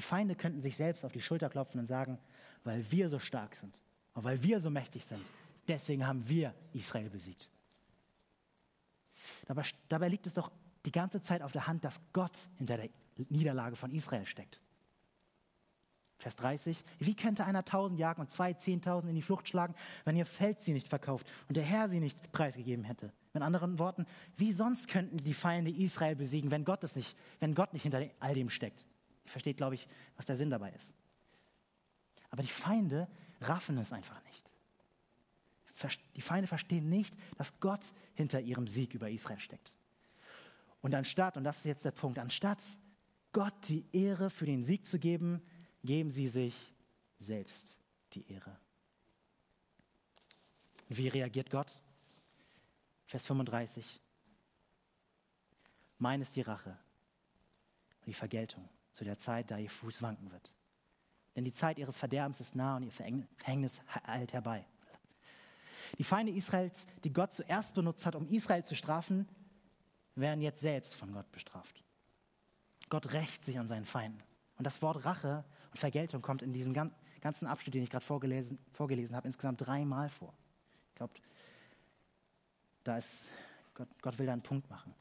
Die 0.00 0.06
Feinde 0.06 0.34
könnten 0.34 0.62
sich 0.62 0.76
selbst 0.76 1.04
auf 1.04 1.12
die 1.12 1.20
Schulter 1.20 1.50
klopfen 1.50 1.78
und 1.78 1.84
sagen, 1.84 2.18
weil 2.64 2.90
wir 2.90 3.10
so 3.10 3.18
stark 3.18 3.54
sind 3.54 3.82
und 4.14 4.24
weil 4.24 4.42
wir 4.42 4.58
so 4.58 4.70
mächtig 4.70 5.04
sind, 5.04 5.20
deswegen 5.68 6.06
haben 6.06 6.26
wir 6.26 6.54
Israel 6.72 7.10
besiegt. 7.10 7.50
Dabei, 9.46 9.62
dabei 9.90 10.08
liegt 10.08 10.26
es 10.26 10.32
doch 10.32 10.50
die 10.86 10.90
ganze 10.90 11.20
Zeit 11.20 11.42
auf 11.42 11.52
der 11.52 11.66
Hand, 11.66 11.84
dass 11.84 12.00
Gott 12.14 12.32
hinter 12.56 12.78
der 12.78 12.88
Niederlage 13.28 13.76
von 13.76 13.90
Israel 13.90 14.24
steckt. 14.24 14.62
Vers 16.16 16.36
30. 16.36 16.82
Wie 16.98 17.14
könnte 17.14 17.44
einer 17.44 17.66
tausend 17.66 18.00
jagen 18.00 18.22
und 18.22 18.30
zwei 18.30 18.54
zehntausend 18.54 19.10
in 19.10 19.16
die 19.16 19.20
Flucht 19.20 19.50
schlagen, 19.50 19.74
wenn 20.06 20.16
ihr 20.16 20.24
Feld 20.24 20.62
sie 20.62 20.72
nicht 20.72 20.88
verkauft 20.88 21.26
und 21.46 21.58
der 21.58 21.64
Herr 21.64 21.90
sie 21.90 22.00
nicht 22.00 22.32
preisgegeben 22.32 22.84
hätte? 22.84 23.12
Mit 23.34 23.42
anderen 23.42 23.78
Worten, 23.78 24.06
wie 24.38 24.52
sonst 24.54 24.88
könnten 24.88 25.18
die 25.18 25.34
Feinde 25.34 25.70
Israel 25.70 26.16
besiegen, 26.16 26.50
wenn 26.50 26.64
Gott 26.64 26.84
es 26.84 26.96
nicht, 26.96 27.14
wenn 27.38 27.54
Gott 27.54 27.74
nicht 27.74 27.82
hinter 27.82 28.08
all 28.18 28.32
dem 28.32 28.48
steckt? 28.48 28.86
Ihr 29.30 29.32
versteht, 29.32 29.58
glaube 29.58 29.76
ich, 29.76 29.86
was 30.16 30.26
der 30.26 30.34
Sinn 30.34 30.50
dabei 30.50 30.72
ist. 30.72 30.92
Aber 32.30 32.42
die 32.42 32.48
Feinde 32.48 33.06
raffen 33.40 33.78
es 33.78 33.92
einfach 33.92 34.20
nicht. 34.24 34.50
Die 36.16 36.20
Feinde 36.20 36.48
verstehen 36.48 36.88
nicht, 36.88 37.14
dass 37.38 37.58
Gott 37.60 37.94
hinter 38.14 38.40
ihrem 38.40 38.66
Sieg 38.66 38.92
über 38.92 39.08
Israel 39.08 39.38
steckt. 39.38 39.78
Und 40.82 40.96
anstatt, 40.96 41.36
und 41.36 41.44
das 41.44 41.58
ist 41.58 41.64
jetzt 41.64 41.84
der 41.84 41.92
Punkt, 41.92 42.18
anstatt 42.18 42.60
Gott 43.32 43.54
die 43.68 43.86
Ehre 43.92 44.30
für 44.30 44.46
den 44.46 44.64
Sieg 44.64 44.84
zu 44.84 44.98
geben, 44.98 45.40
geben 45.84 46.10
sie 46.10 46.26
sich 46.26 46.74
selbst 47.20 47.78
die 48.14 48.28
Ehre. 48.32 48.58
Wie 50.88 51.06
reagiert 51.06 51.50
Gott? 51.50 51.80
Vers 53.06 53.26
35. 53.26 54.00
Mein 55.98 56.20
ist 56.20 56.34
die 56.34 56.42
Rache 56.42 56.76
und 58.00 58.08
die 58.08 58.14
Vergeltung 58.14 58.68
zu 58.92 59.04
der 59.04 59.18
Zeit, 59.18 59.50
da 59.50 59.58
ihr 59.58 59.70
Fuß 59.70 60.02
wanken 60.02 60.30
wird. 60.30 60.54
Denn 61.36 61.44
die 61.44 61.52
Zeit 61.52 61.78
ihres 61.78 61.96
Verderbens 61.96 62.40
ist 62.40 62.56
nah 62.56 62.76
und 62.76 62.82
ihr 62.82 62.92
Verhängnis 62.92 63.80
eilt 64.04 64.32
herbei. 64.32 64.66
Die 65.98 66.04
Feinde 66.04 66.32
Israels, 66.32 66.86
die 67.04 67.12
Gott 67.12 67.32
zuerst 67.32 67.74
benutzt 67.74 68.06
hat, 68.06 68.14
um 68.14 68.28
Israel 68.28 68.64
zu 68.64 68.74
strafen, 68.74 69.28
werden 70.14 70.40
jetzt 70.40 70.60
selbst 70.60 70.94
von 70.94 71.12
Gott 71.12 71.30
bestraft. 71.32 71.82
Gott 72.88 73.12
rächt 73.12 73.44
sich 73.44 73.58
an 73.58 73.68
seinen 73.68 73.84
Feinden. 73.84 74.22
Und 74.56 74.64
das 74.64 74.82
Wort 74.82 75.04
Rache 75.04 75.44
und 75.70 75.78
Vergeltung 75.78 76.20
kommt 76.20 76.42
in 76.42 76.52
diesem 76.52 76.72
ganzen 76.74 77.46
Abschnitt, 77.46 77.74
den 77.74 77.82
ich 77.82 77.90
gerade 77.90 78.04
vorgelesen, 78.04 78.58
vorgelesen 78.72 79.16
habe, 79.16 79.26
insgesamt 79.28 79.60
dreimal 79.60 80.10
vor. 80.10 80.34
Ich 80.90 80.94
glaube, 80.96 81.14
da 82.84 82.96
ist, 82.98 83.30
Gott, 83.74 83.88
Gott 84.02 84.18
will 84.18 84.26
da 84.26 84.32
einen 84.32 84.42
Punkt 84.42 84.68
machen. 84.68 84.94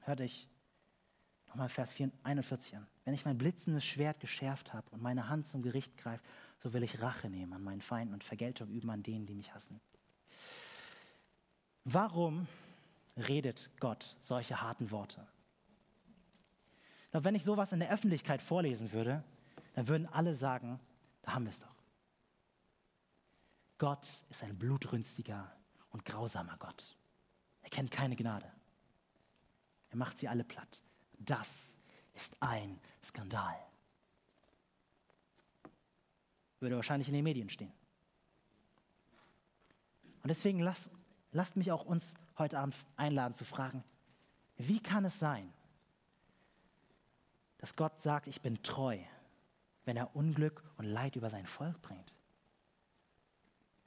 Hört 0.00 0.20
euch 0.20 0.48
nochmal 1.52 1.68
Vers 1.68 1.94
41 2.22 2.76
an. 2.76 2.86
Wenn 3.04 3.12
ich 3.12 3.26
mein 3.26 3.36
blitzendes 3.36 3.84
Schwert 3.84 4.20
geschärft 4.20 4.72
habe 4.72 4.88
und 4.90 5.02
meine 5.02 5.28
Hand 5.28 5.46
zum 5.46 5.62
Gericht 5.62 5.98
greife, 5.98 6.22
so 6.58 6.72
will 6.72 6.82
ich 6.82 7.02
Rache 7.02 7.28
nehmen 7.28 7.52
an 7.52 7.62
meinen 7.62 7.82
Feinden 7.82 8.14
und 8.14 8.24
Vergeltung 8.24 8.70
üben 8.70 8.88
an 8.88 9.02
denen, 9.02 9.26
die 9.26 9.34
mich 9.34 9.52
hassen. 9.52 9.80
Warum 11.84 12.46
redet 13.16 13.70
Gott 13.80 14.16
solche 14.20 14.62
harten 14.62 14.90
Worte? 14.90 15.26
Doch 17.10 17.24
wenn 17.24 17.34
ich 17.34 17.44
sowas 17.44 17.72
in 17.72 17.80
der 17.80 17.90
Öffentlichkeit 17.90 18.40
vorlesen 18.40 18.92
würde, 18.92 19.22
dann 19.74 19.88
würden 19.88 20.06
alle 20.06 20.34
sagen, 20.34 20.80
da 21.20 21.34
haben 21.34 21.44
wir 21.44 21.50
es 21.50 21.60
doch. 21.60 21.74
Gott 23.76 24.06
ist 24.30 24.42
ein 24.42 24.58
blutrünstiger 24.58 25.52
und 25.90 26.06
grausamer 26.06 26.56
Gott. 26.58 26.96
Er 27.60 27.68
kennt 27.68 27.90
keine 27.90 28.16
Gnade. 28.16 28.50
Er 29.90 29.96
macht 29.96 30.18
sie 30.18 30.28
alle 30.28 30.44
platt. 30.44 30.82
Das 31.24 31.78
ist 32.14 32.36
ein 32.40 32.80
Skandal. 33.02 33.58
Würde 36.60 36.76
wahrscheinlich 36.76 37.08
in 37.08 37.14
den 37.14 37.24
Medien 37.24 37.50
stehen. 37.50 37.72
Und 40.22 40.28
deswegen 40.28 40.60
lasst, 40.60 40.90
lasst 41.32 41.56
mich 41.56 41.72
auch 41.72 41.84
uns 41.84 42.14
heute 42.38 42.58
Abend 42.58 42.76
einladen 42.96 43.34
zu 43.34 43.44
fragen, 43.44 43.82
wie 44.56 44.80
kann 44.80 45.04
es 45.04 45.18
sein, 45.18 45.52
dass 47.58 47.74
Gott 47.74 48.00
sagt, 48.00 48.28
ich 48.28 48.40
bin 48.40 48.62
treu, 48.62 48.98
wenn 49.84 49.96
er 49.96 50.14
Unglück 50.14 50.62
und 50.76 50.84
Leid 50.84 51.16
über 51.16 51.30
sein 51.30 51.46
Volk 51.46 51.80
bringt? 51.82 52.14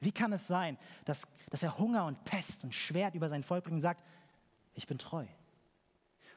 Wie 0.01 0.11
kann 0.11 0.33
es 0.33 0.47
sein, 0.47 0.77
dass, 1.05 1.23
dass 1.49 1.63
er 1.63 1.77
Hunger 1.77 2.05
und 2.05 2.23
Pest 2.25 2.63
und 2.63 2.75
Schwert 2.75 3.15
über 3.15 3.29
sein 3.29 3.43
Volk 3.43 3.63
bringt 3.63 3.75
und 3.75 3.81
sagt, 3.81 4.03
ich 4.73 4.87
bin 4.87 4.97
treu? 4.97 5.25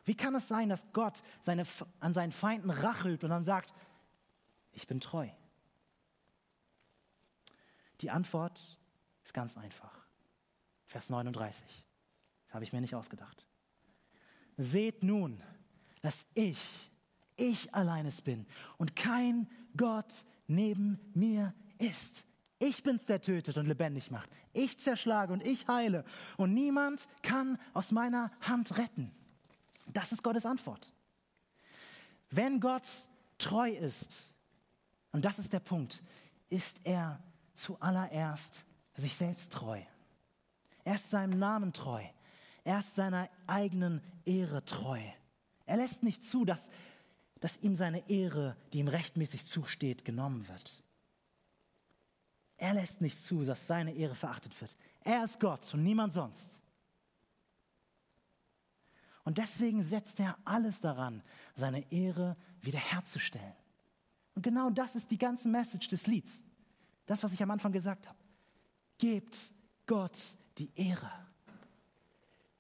Wie 0.09 0.17
kann 0.17 0.35
es 0.35 0.49
sein, 0.49 0.71
dass 0.71 0.91
Gott 0.95 1.23
seine, 1.41 1.65
an 2.01 2.15
seinen 2.15 2.33
Feinden 2.33 2.71
Rache 2.71 3.11
übt 3.11 3.27
und 3.27 3.31
dann 3.31 3.45
sagt, 3.45 3.75
ich 4.73 4.87
bin 4.87 5.01
treu? 5.01 5.29
Die 8.01 8.11
Antwort 8.11 8.59
ist 9.23 9.35
ganz 9.35 9.59
einfach. 9.59 9.93
Vers 10.87 11.11
39. 11.11 11.85
Das 12.47 12.55
habe 12.55 12.65
ich 12.65 12.73
mir 12.73 12.81
nicht 12.81 12.95
ausgedacht. 12.95 13.47
Seht 14.57 15.03
nun, 15.03 15.43
dass 16.01 16.27
ich 16.35 16.91
ich 17.37 17.75
allein 17.75 18.07
es 18.07 18.23
bin 18.23 18.47
und 18.79 18.97
kein 18.97 19.47
Gott 19.77 20.25
neben 20.47 20.99
mir 21.13 21.55
ist. 21.79 22.27
Ich 22.59 22.83
bin's, 22.83 23.05
der 23.05 23.21
tötet 23.21 23.59
und 23.59 23.67
lebendig 23.67 24.11
macht. 24.11 24.31
Ich 24.55 24.79
zerschlage 24.79 25.35
und 25.35 25.47
ich 25.47 25.69
heile. 25.69 26.05
Und 26.39 26.55
niemand 26.55 27.09
kann 27.23 27.59
aus 27.75 27.93
meiner 27.93 28.33
Hand 28.41 28.79
retten. 28.79 29.13
Das 29.93 30.13
ist 30.13 30.23
Gottes 30.23 30.47
Antwort. 30.47 30.93
Wenn 32.31 32.61
Gott 32.61 32.89
treu 33.39 33.71
ist, 33.71 34.35
und 35.13 35.25
das 35.25 35.39
ist 35.39 35.53
der 35.53 35.61
Punkt, 35.61 36.03
ist 36.49 36.81
er 36.85 37.23
zuallererst 37.55 38.65
sich 38.95 39.15
selbst 39.15 39.53
treu. 39.53 39.81
Er 40.85 40.95
ist 40.95 41.11
seinem 41.11 41.39
Namen 41.39 41.73
treu. 41.73 42.03
Er 42.65 42.81
ist 42.81 42.95
seiner 42.95 43.29
eigenen 43.47 44.03
Ehre 44.25 44.65
treu. 44.65 45.01
Er 45.67 45.77
lässt 45.77 46.03
nicht 46.03 46.25
zu, 46.25 46.45
dass 46.45 46.71
dass 47.41 47.59
ihm 47.59 47.77
seine 47.77 48.09
Ehre, 48.09 48.57
die 48.73 48.79
ihm 48.79 48.89
rechtmäßig 48.89 49.47
zusteht, 49.47 50.05
genommen 50.05 50.49
wird. 50.49 50.85
Er 52.57 52.75
lässt 52.75 53.01
nicht 53.01 53.19
zu, 53.19 53.45
dass 53.45 53.67
seine 53.67 53.95
Ehre 53.95 54.17
verachtet 54.17 54.61
wird. 54.61 54.77
Er 55.03 55.25
ist 55.25 55.39
Gott 55.39 55.73
und 55.75 55.85
niemand 55.85 56.13
sonst. 56.13 56.59
Und 59.29 59.37
deswegen 59.37 59.83
setzt 59.83 60.21
er 60.21 60.39
alles 60.47 60.81
daran, 60.81 61.23
seine 61.55 61.85
Ehre 61.93 62.35
wiederherzustellen. 62.63 63.53
Und 64.35 64.41
genau 64.41 64.71
das 64.71 64.97
ist 64.97 65.11
die 65.11 65.19
ganze 65.19 65.51
Message 65.51 65.87
des 65.89 66.07
Lieds. 66.07 66.43
Das, 67.05 67.23
was 67.23 67.35
ich 67.35 67.43
am 67.43 67.51
Anfang 67.51 67.71
gesagt 67.71 68.09
habe. 68.09 68.19
Gebt 68.97 69.37
Gott 69.87 70.19
die 70.57 70.71
Ehre. 70.75 71.13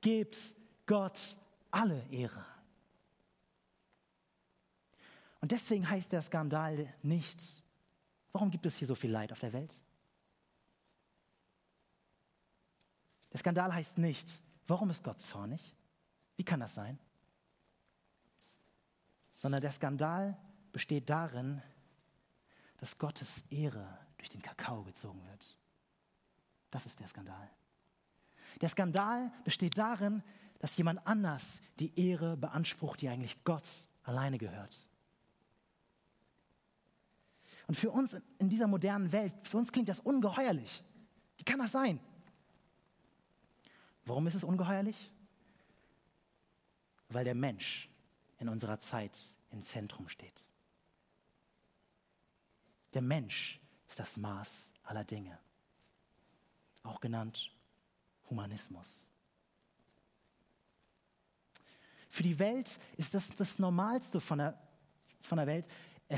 Gebt 0.03 0.37
Gott 0.85 1.39
alle 1.71 2.07
Ehre. 2.11 2.45
Und 5.41 5.51
deswegen 5.53 5.89
heißt 5.89 6.13
der 6.13 6.21
Skandal 6.21 6.93
nicht, 7.01 7.63
warum 8.31 8.51
gibt 8.51 8.67
es 8.67 8.77
hier 8.77 8.89
so 8.89 8.95
viel 8.95 9.11
Leid 9.11 9.33
auf 9.33 9.41
der 9.41 9.55
Welt? 9.55 9.81
Der 13.33 13.39
Skandal 13.39 13.73
heißt 13.73 13.97
nicht, 13.97 14.43
warum 14.67 14.91
ist 14.91 15.03
Gott 15.03 15.23
zornig? 15.23 15.78
Wie 16.39 16.45
kann 16.45 16.61
das 16.61 16.75
sein? 16.75 16.99
Sondern 19.37 19.61
der 19.61 19.73
Skandal 19.73 20.39
besteht 20.73 21.11
darin, 21.11 21.61
dass 22.79 22.97
Gottes 22.97 23.43
Ehre 23.51 23.99
durch 24.17 24.29
den 24.29 24.41
Kakao 24.41 24.85
gezogen 24.85 25.21
wird. 25.27 25.59
Das 26.71 26.87
ist 26.87 27.01
der 27.01 27.09
Skandal. 27.09 27.51
Der 28.61 28.69
Skandal 28.69 29.33
besteht 29.43 29.77
darin, 29.79 30.23
dass 30.61 30.77
jemand 30.77 31.05
anders 31.07 31.61
die 31.81 31.99
Ehre 31.99 32.37
beansprucht, 32.37 33.01
die 33.01 33.09
eigentlich 33.09 33.43
Gott 33.43 33.67
alleine 34.05 34.39
gehört. 34.39 34.89
Und 37.67 37.75
für 37.75 37.91
uns 37.91 38.23
in 38.39 38.49
dieser 38.49 38.69
modernen 38.69 39.11
Welt, 39.11 39.35
für 39.43 39.57
uns 39.57 39.73
klingt 39.73 39.89
das 39.89 39.99
ungeheuerlich. 39.99 40.85
Wie 41.37 41.45
kann 41.45 41.59
das 41.59 41.73
sein? 41.73 41.99
Warum 44.05 44.29
ist 44.29 44.37
es 44.37 44.45
ungeheuerlich? 44.45 45.11
Weil 47.09 47.25
der 47.25 47.35
Mensch 47.35 47.89
in 48.39 48.49
unserer 48.49 48.81
Zeit 48.81 49.19
im 49.51 49.63
Zentrum 49.63 50.09
steht. 50.09 50.51
Der 52.95 53.03
Mensch 53.03 53.61
ist 53.89 53.99
das 53.99 54.17
Maß 54.17 54.73
aller 54.83 55.05
Dinge, 55.05 55.39
auch 56.83 57.01
genannt 57.01 57.53
Humanismus. 58.31 59.09
Für 62.09 62.23
die 62.23 62.39
Welt 62.39 62.79
ist 62.97 63.15
das 63.15 63.29
das 63.31 63.59
Normalste 63.59 64.21
von 64.21 64.39
der, 64.39 64.59
von 65.21 65.39
der 65.39 65.47
Welt, 65.47 65.67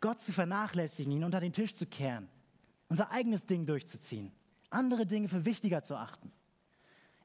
Gott 0.00 0.20
zu 0.20 0.32
vernachlässigen, 0.32 1.12
ihn 1.12 1.24
unter 1.24 1.40
den 1.40 1.52
Tisch 1.52 1.74
zu 1.74 1.86
kehren, 1.86 2.28
unser 2.88 3.10
eigenes 3.10 3.46
Ding 3.46 3.66
durchzuziehen, 3.66 4.32
andere 4.70 5.06
Dinge 5.06 5.28
für 5.28 5.44
wichtiger 5.44 5.82
zu 5.82 5.96
achten. 5.96 6.32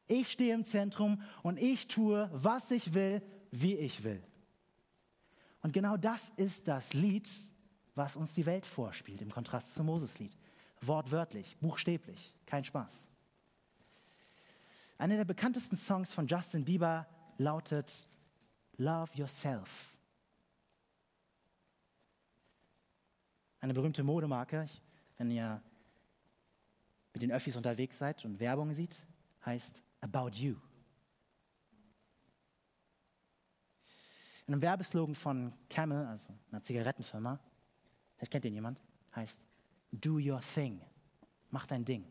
Ich 0.08 0.32
stehe 0.32 0.54
im 0.54 0.64
Zentrum 0.64 1.22
und 1.44 1.58
ich 1.58 1.88
tue, 1.88 2.30
was 2.34 2.72
ich 2.72 2.94
will, 2.94 3.22
wie 3.52 3.76
ich 3.76 4.04
will. 4.04 4.24
Und 5.62 5.74
genau 5.74 5.98
das 5.98 6.32
ist 6.38 6.68
das 6.68 6.94
Lied, 6.94 7.30
was 7.94 8.16
uns 8.16 8.34
die 8.34 8.46
Welt 8.46 8.66
vorspielt, 8.66 9.22
im 9.22 9.32
Kontrast 9.32 9.74
zum 9.74 9.88
Moses-Lied. 9.88 10.38
Wortwörtlich, 10.82 11.58
buchstäblich, 11.60 12.34
kein 12.46 12.64
Spaß. 12.64 13.10
Einer 14.98 15.18
der 15.18 15.26
bekanntesten 15.26 15.76
Songs 15.76 16.14
von 16.14 16.28
Justin 16.28 16.64
Bieber 16.64 17.08
lautet 17.38 18.08
Love 18.78 19.12
Yourself. 19.16 19.98
Eine 23.60 23.74
berühmte 23.74 24.04
Modemarke, 24.04 24.68
wenn 25.18 25.32
ihr 25.32 25.62
mit 27.14 27.24
den 27.24 27.32
Öffis 27.32 27.56
unterwegs 27.56 27.98
seid 27.98 28.24
und 28.24 28.40
Werbung 28.40 28.74
sieht, 28.74 29.06
heißt 29.46 29.84
About 30.02 30.32
You. 30.36 30.56
In 34.46 34.54
einem 34.54 34.62
Werbeslogan 34.62 35.16
von 35.16 35.54
Camel, 35.70 36.06
also 36.06 36.30
einer 36.52 36.62
Zigarettenfirma, 36.64 37.40
vielleicht 38.16 38.32
kennt 38.32 38.46
ihn 38.46 38.54
jemand, 38.54 38.82
heißt 39.16 39.42
Do 39.92 40.20
Your 40.20 40.40
Thing. 40.42 40.82
Mach 41.50 41.66
dein 41.66 41.84
Ding. 41.84 42.06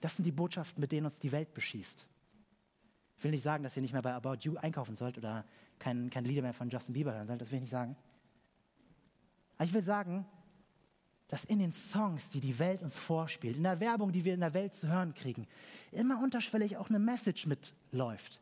Das 0.00 0.16
sind 0.16 0.24
die 0.24 0.32
Botschaften, 0.32 0.80
mit 0.80 0.92
denen 0.92 1.06
uns 1.06 1.18
die 1.18 1.32
Welt 1.32 1.52
beschießt. 1.52 2.08
Ich 3.18 3.24
will 3.24 3.30
nicht 3.30 3.42
sagen, 3.42 3.64
dass 3.64 3.76
ihr 3.76 3.82
nicht 3.82 3.92
mehr 3.92 4.02
bei 4.02 4.14
About 4.14 4.38
You 4.42 4.56
einkaufen 4.56 4.94
sollt 4.94 5.18
oder 5.18 5.44
kein, 5.78 6.10
keine 6.10 6.28
Lieder 6.28 6.42
mehr 6.42 6.52
von 6.52 6.68
Justin 6.68 6.94
Bieber 6.94 7.14
hören 7.14 7.26
sollt, 7.26 7.40
das 7.40 7.50
will 7.50 7.56
ich 7.56 7.62
nicht 7.62 7.70
sagen. 7.70 7.96
Aber 9.56 9.64
ich 9.64 9.72
will 9.72 9.82
sagen, 9.82 10.26
dass 11.28 11.44
in 11.44 11.58
den 11.58 11.72
Songs, 11.72 12.28
die 12.28 12.40
die 12.40 12.58
Welt 12.58 12.82
uns 12.82 12.96
vorspielt, 12.96 13.56
in 13.56 13.64
der 13.64 13.80
Werbung, 13.80 14.12
die 14.12 14.24
wir 14.24 14.34
in 14.34 14.40
der 14.40 14.54
Welt 14.54 14.74
zu 14.74 14.88
hören 14.88 15.14
kriegen, 15.14 15.46
immer 15.90 16.22
unterschwellig 16.22 16.76
auch 16.76 16.88
eine 16.88 16.98
Message 16.98 17.46
mitläuft, 17.46 18.40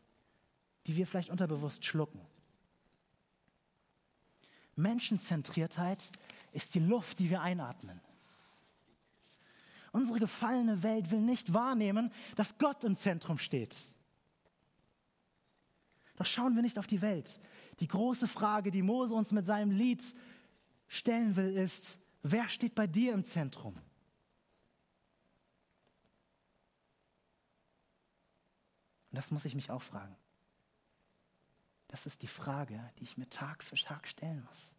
die 0.86 0.96
wir 0.96 1.06
vielleicht 1.06 1.30
unterbewusst 1.30 1.84
schlucken. 1.84 2.20
Menschenzentriertheit 4.76 6.10
ist 6.52 6.74
die 6.74 6.80
Luft, 6.80 7.20
die 7.20 7.30
wir 7.30 7.40
einatmen. 7.40 8.00
Unsere 9.92 10.18
gefallene 10.18 10.82
Welt 10.82 11.10
will 11.10 11.20
nicht 11.20 11.54
wahrnehmen, 11.54 12.12
dass 12.34 12.58
Gott 12.58 12.82
im 12.84 12.96
Zentrum 12.96 13.38
steht. 13.38 13.76
Doch 16.16 16.26
schauen 16.26 16.54
wir 16.54 16.62
nicht 16.62 16.78
auf 16.78 16.86
die 16.86 17.00
Welt. 17.00 17.40
Die 17.80 17.88
große 17.88 18.28
Frage, 18.28 18.70
die 18.70 18.82
Mose 18.82 19.14
uns 19.14 19.32
mit 19.32 19.46
seinem 19.46 19.70
Lied 19.70 20.02
stellen 20.88 21.36
will, 21.36 21.56
ist, 21.56 21.98
wer 22.24 22.48
steht 22.48 22.74
bei 22.74 22.86
dir 22.86 23.12
im 23.12 23.22
Zentrum? 23.22 23.76
Und 29.10 29.16
das 29.16 29.30
muss 29.30 29.44
ich 29.44 29.54
mich 29.54 29.70
auch 29.70 29.82
fragen. 29.82 30.16
Das 31.86 32.06
ist 32.06 32.22
die 32.22 32.26
Frage, 32.26 32.92
die 32.98 33.04
ich 33.04 33.16
mir 33.16 33.28
Tag 33.28 33.62
für 33.62 33.76
Tag 33.76 34.08
stellen 34.08 34.42
muss. 34.44 34.74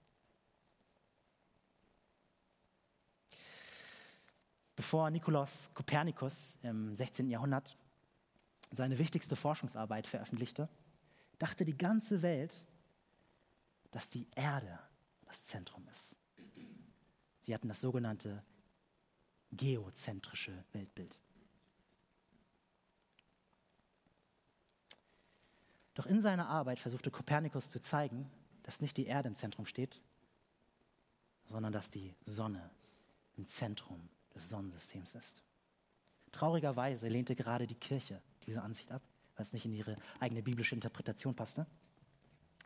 Bevor 4.75 5.09
Nikolaus 5.09 5.69
Kopernikus 5.73 6.57
im 6.61 6.93
16. 6.93 7.29
Jahrhundert 7.29 7.77
seine 8.71 8.97
wichtigste 8.97 9.37
Forschungsarbeit 9.37 10.07
veröffentlichte, 10.07 10.67
dachte 11.37 11.63
die 11.63 11.77
ganze 11.77 12.21
Welt, 12.21 12.65
dass 13.91 14.09
die 14.09 14.27
Erde 14.35 14.77
das 15.23 15.45
Zentrum 15.45 15.87
ist. 15.87 16.14
Sie 17.45 17.53
hatten 17.53 17.67
das 17.67 17.79
sogenannte 17.79 18.43
geozentrische 19.51 20.65
Weltbild. 20.71 21.21
Doch 25.93 26.07
in 26.07 26.19
seiner 26.19 26.49
Arbeit 26.49 26.79
versuchte 26.79 27.11
Kopernikus 27.11 27.69
zu 27.69 27.79
zeigen, 27.79 28.31
dass 28.63 28.81
nicht 28.81 28.97
die 28.97 29.05
Erde 29.05 29.29
im 29.29 29.35
Zentrum 29.35 29.67
steht, 29.67 30.01
sondern 31.45 31.71
dass 31.71 31.91
die 31.91 32.15
Sonne 32.25 32.71
im 33.37 33.45
Zentrum 33.45 34.09
des 34.33 34.49
Sonnensystems 34.49 35.13
ist. 35.13 35.43
Traurigerweise 36.31 37.09
lehnte 37.09 37.35
gerade 37.35 37.67
die 37.67 37.75
Kirche 37.75 38.23
diese 38.47 38.63
Ansicht 38.63 38.91
ab, 38.91 39.03
weil 39.35 39.43
es 39.43 39.53
nicht 39.53 39.65
in 39.65 39.73
ihre 39.73 39.97
eigene 40.19 40.41
biblische 40.41 40.73
Interpretation 40.73 41.35
passte. 41.35 41.67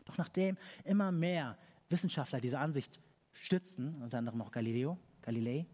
Doch 0.06 0.16
nachdem 0.16 0.56
immer 0.84 1.12
mehr 1.12 1.58
Wissenschaftler 1.90 2.40
diese 2.40 2.58
Ansicht 2.58 2.98
stützten, 3.40 4.00
unter 4.02 4.18
anderem 4.18 4.42
auch 4.42 4.52
Galileo, 4.52 4.98
Galilei, 5.22 5.66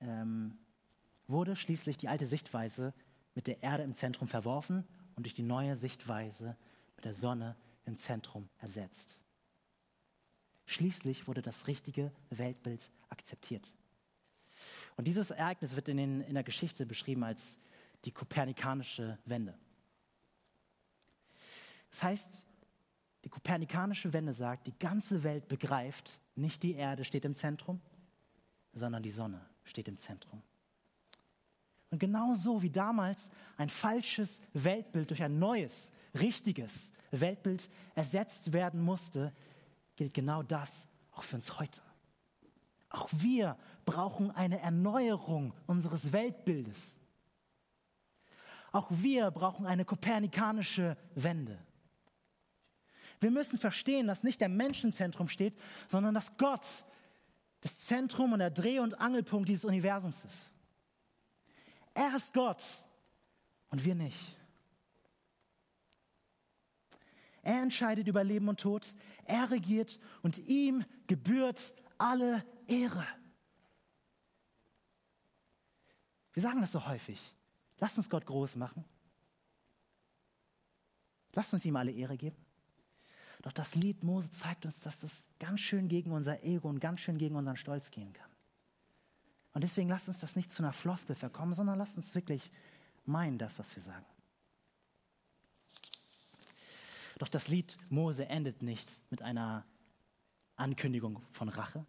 ähm, 0.00 0.58
wurde 1.28 1.56
schließlich 1.56 1.96
die 1.96 2.08
alte 2.08 2.26
Sichtweise 2.26 2.92
mit 3.34 3.46
der 3.46 3.62
Erde 3.62 3.84
im 3.84 3.94
Zentrum 3.94 4.28
verworfen 4.28 4.84
und 5.16 5.24
durch 5.24 5.34
die 5.34 5.42
neue 5.42 5.76
Sichtweise 5.76 6.56
mit 6.96 7.04
der 7.04 7.14
Sonne 7.14 7.56
im 7.86 7.96
Zentrum 7.96 8.48
ersetzt. 8.58 9.20
Schließlich 10.66 11.28
wurde 11.28 11.40
das 11.40 11.66
richtige 11.66 12.10
Weltbild 12.30 12.90
akzeptiert. 13.08 13.72
Und 14.96 15.06
dieses 15.06 15.30
Ereignis 15.30 15.76
wird 15.76 15.88
in, 15.88 15.96
den, 15.96 16.20
in 16.22 16.34
der 16.34 16.44
Geschichte 16.44 16.84
beschrieben 16.84 17.22
als 17.22 17.58
die 18.04 18.12
kopernikanische 18.12 19.18
Wende. 19.24 19.56
Das 21.90 22.02
heißt, 22.02 22.44
kopernikanische 23.34 24.12
Wende 24.12 24.32
sagt, 24.32 24.68
die 24.68 24.78
ganze 24.78 25.24
Welt 25.24 25.48
begreift, 25.48 26.20
nicht 26.36 26.62
die 26.62 26.74
Erde 26.74 27.04
steht 27.04 27.24
im 27.24 27.34
Zentrum, 27.34 27.80
sondern 28.72 29.02
die 29.02 29.10
Sonne 29.10 29.40
steht 29.64 29.88
im 29.88 29.98
Zentrum. 29.98 30.40
Und 31.90 31.98
genauso 31.98 32.62
wie 32.62 32.70
damals 32.70 33.30
ein 33.56 33.68
falsches 33.68 34.40
Weltbild 34.52 35.10
durch 35.10 35.22
ein 35.22 35.40
neues, 35.40 35.90
richtiges 36.14 36.92
Weltbild 37.10 37.68
ersetzt 37.96 38.52
werden 38.52 38.80
musste, 38.80 39.32
gilt 39.96 40.14
genau 40.14 40.44
das 40.44 40.86
auch 41.10 41.24
für 41.24 41.36
uns 41.36 41.58
heute. 41.58 41.82
Auch 42.88 43.08
wir 43.12 43.56
brauchen 43.84 44.30
eine 44.30 44.60
Erneuerung 44.60 45.52
unseres 45.66 46.12
Weltbildes. 46.12 47.00
Auch 48.70 48.86
wir 48.90 49.32
brauchen 49.32 49.66
eine 49.66 49.84
kopernikanische 49.84 50.96
Wende. 51.16 51.58
Wir 53.24 53.30
müssen 53.30 53.58
verstehen, 53.58 54.06
dass 54.06 54.22
nicht 54.22 54.42
der 54.42 54.50
Mensch 54.50 54.84
im 54.84 54.92
Zentrum 54.92 55.28
steht, 55.28 55.58
sondern 55.88 56.14
dass 56.14 56.36
Gott 56.36 56.84
das 57.62 57.78
Zentrum 57.78 58.34
und 58.34 58.40
der 58.40 58.50
Dreh- 58.50 58.80
und 58.80 59.00
Angelpunkt 59.00 59.48
dieses 59.48 59.64
Universums 59.64 60.26
ist. 60.26 60.50
Er 61.94 62.14
ist 62.14 62.34
Gott 62.34 62.62
und 63.70 63.82
wir 63.82 63.94
nicht. 63.94 64.36
Er 67.40 67.62
entscheidet 67.62 68.06
über 68.08 68.22
Leben 68.22 68.46
und 68.46 68.60
Tod, 68.60 68.94
er 69.24 69.50
regiert 69.50 69.98
und 70.20 70.36
ihm 70.40 70.84
gebührt 71.06 71.72
alle 71.96 72.44
Ehre. 72.66 73.06
Wir 76.34 76.42
sagen 76.42 76.60
das 76.60 76.72
so 76.72 76.86
häufig. 76.86 77.34
Lasst 77.78 77.96
uns 77.96 78.10
Gott 78.10 78.26
groß 78.26 78.56
machen. 78.56 78.84
Lasst 81.32 81.54
uns 81.54 81.64
ihm 81.64 81.76
alle 81.76 81.90
Ehre 81.90 82.18
geben. 82.18 82.43
Doch 83.44 83.52
das 83.52 83.74
Lied 83.74 84.02
Mose 84.02 84.30
zeigt 84.30 84.64
uns, 84.64 84.80
dass 84.80 85.00
das 85.00 85.24
ganz 85.38 85.60
schön 85.60 85.88
gegen 85.88 86.12
unser 86.12 86.42
Ego 86.44 86.66
und 86.66 86.80
ganz 86.80 87.00
schön 87.00 87.18
gegen 87.18 87.36
unseren 87.36 87.58
Stolz 87.58 87.90
gehen 87.90 88.10
kann. 88.14 88.30
Und 89.52 89.62
deswegen 89.62 89.90
lasst 89.90 90.08
uns 90.08 90.20
das 90.20 90.34
nicht 90.34 90.50
zu 90.50 90.62
einer 90.62 90.72
Floskel 90.72 91.14
verkommen, 91.14 91.52
sondern 91.52 91.76
lasst 91.76 91.98
uns 91.98 92.14
wirklich 92.14 92.50
meinen, 93.04 93.36
das, 93.36 93.58
was 93.58 93.76
wir 93.76 93.82
sagen. 93.82 94.06
Doch 97.18 97.28
das 97.28 97.48
Lied 97.48 97.76
Mose 97.90 98.26
endet 98.26 98.62
nicht 98.62 98.88
mit 99.10 99.20
einer 99.20 99.66
Ankündigung 100.56 101.20
von 101.30 101.50
Rache, 101.50 101.84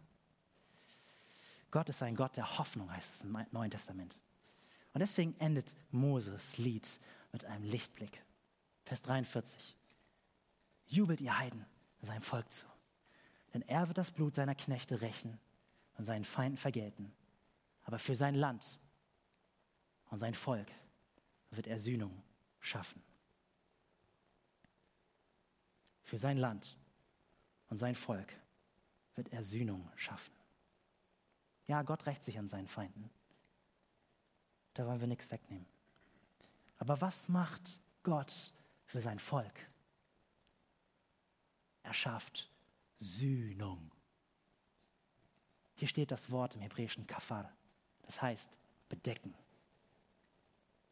Gott 1.70 1.88
ist 1.88 2.02
ein 2.02 2.16
Gott 2.16 2.36
der 2.36 2.58
Hoffnung, 2.58 2.92
heißt 2.92 3.14
es 3.14 3.24
im 3.24 3.38
Neuen 3.50 3.70
Testament. 3.70 4.18
Und 4.92 5.00
deswegen 5.00 5.34
endet 5.38 5.74
Moses 5.90 6.58
Lied 6.58 7.00
mit 7.32 7.46
einem 7.46 7.64
Lichtblick. 7.64 8.22
Vers 8.84 9.00
43. 9.00 9.75
Jubelt 10.86 11.20
ihr 11.20 11.38
Heiden 11.38 11.66
seinem 12.06 12.22
Volk 12.22 12.50
zu. 12.50 12.66
Denn 13.52 13.62
er 13.62 13.88
wird 13.88 13.98
das 13.98 14.10
Blut 14.10 14.34
seiner 14.34 14.54
Knechte 14.54 15.00
rächen 15.00 15.38
und 15.98 16.04
seinen 16.04 16.24
Feinden 16.24 16.56
vergelten. 16.56 17.12
Aber 17.84 17.98
für 17.98 18.16
sein 18.16 18.34
Land 18.34 18.80
und 20.10 20.18
sein 20.18 20.34
Volk 20.34 20.68
wird 21.50 21.66
er 21.66 21.78
Sühnung 21.78 22.22
schaffen. 22.60 23.02
Für 26.02 26.18
sein 26.18 26.38
Land 26.38 26.76
und 27.68 27.78
sein 27.78 27.94
Volk 27.94 28.32
wird 29.14 29.32
er 29.32 29.42
Sühnung 29.42 29.90
schaffen. 29.96 30.34
Ja, 31.66 31.82
Gott 31.82 32.06
rächt 32.06 32.22
sich 32.22 32.38
an 32.38 32.48
seinen 32.48 32.68
Feinden. 32.68 33.10
Da 34.74 34.86
wollen 34.86 35.00
wir 35.00 35.08
nichts 35.08 35.30
wegnehmen. 35.30 35.66
Aber 36.78 37.00
was 37.00 37.28
macht 37.28 37.80
Gott 38.02 38.52
für 38.84 39.00
sein 39.00 39.18
Volk? 39.18 39.54
Er 41.86 41.94
schafft 41.94 42.50
Sühnung. 42.98 43.92
Hier 45.76 45.86
steht 45.86 46.10
das 46.10 46.32
Wort 46.32 46.56
im 46.56 46.60
hebräischen 46.60 47.06
Kafar. 47.06 47.56
Das 48.02 48.20
heißt 48.20 48.50
bedecken. 48.88 49.32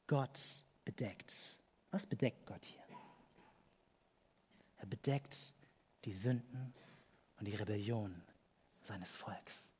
Gott 0.06 0.38
bedeckt. 0.84 1.58
Was 1.90 2.06
bedeckt 2.06 2.46
Gott 2.46 2.64
hier? 2.64 2.84
Er 4.76 4.86
bedeckt 4.86 5.52
die 6.04 6.12
Sünden 6.12 6.72
und 7.38 7.46
die 7.46 7.56
Rebellion 7.56 8.22
seines 8.80 9.16
Volks. 9.16 9.72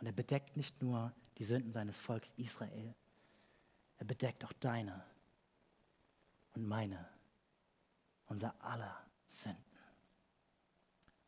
Und 0.00 0.06
er 0.06 0.12
bedeckt 0.12 0.54
nicht 0.54 0.82
nur 0.82 1.14
die 1.38 1.44
Sünden 1.44 1.72
seines 1.72 1.96
Volks 1.96 2.34
Israel, 2.36 2.94
er 3.96 4.04
bedeckt 4.04 4.44
auch 4.44 4.52
deine 4.54 5.02
und 6.54 6.66
meine, 6.66 7.08
unser 8.26 8.54
aller 8.64 8.96
Sünden. 9.26 9.62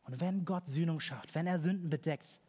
Und 0.03 0.19
wenn 0.21 0.45
Gott 0.45 0.67
Sühnung 0.67 0.99
schafft, 0.99 1.35
wenn 1.35 1.47
er 1.47 1.59
Sünden 1.59 1.89
bedeckt, 1.89 2.41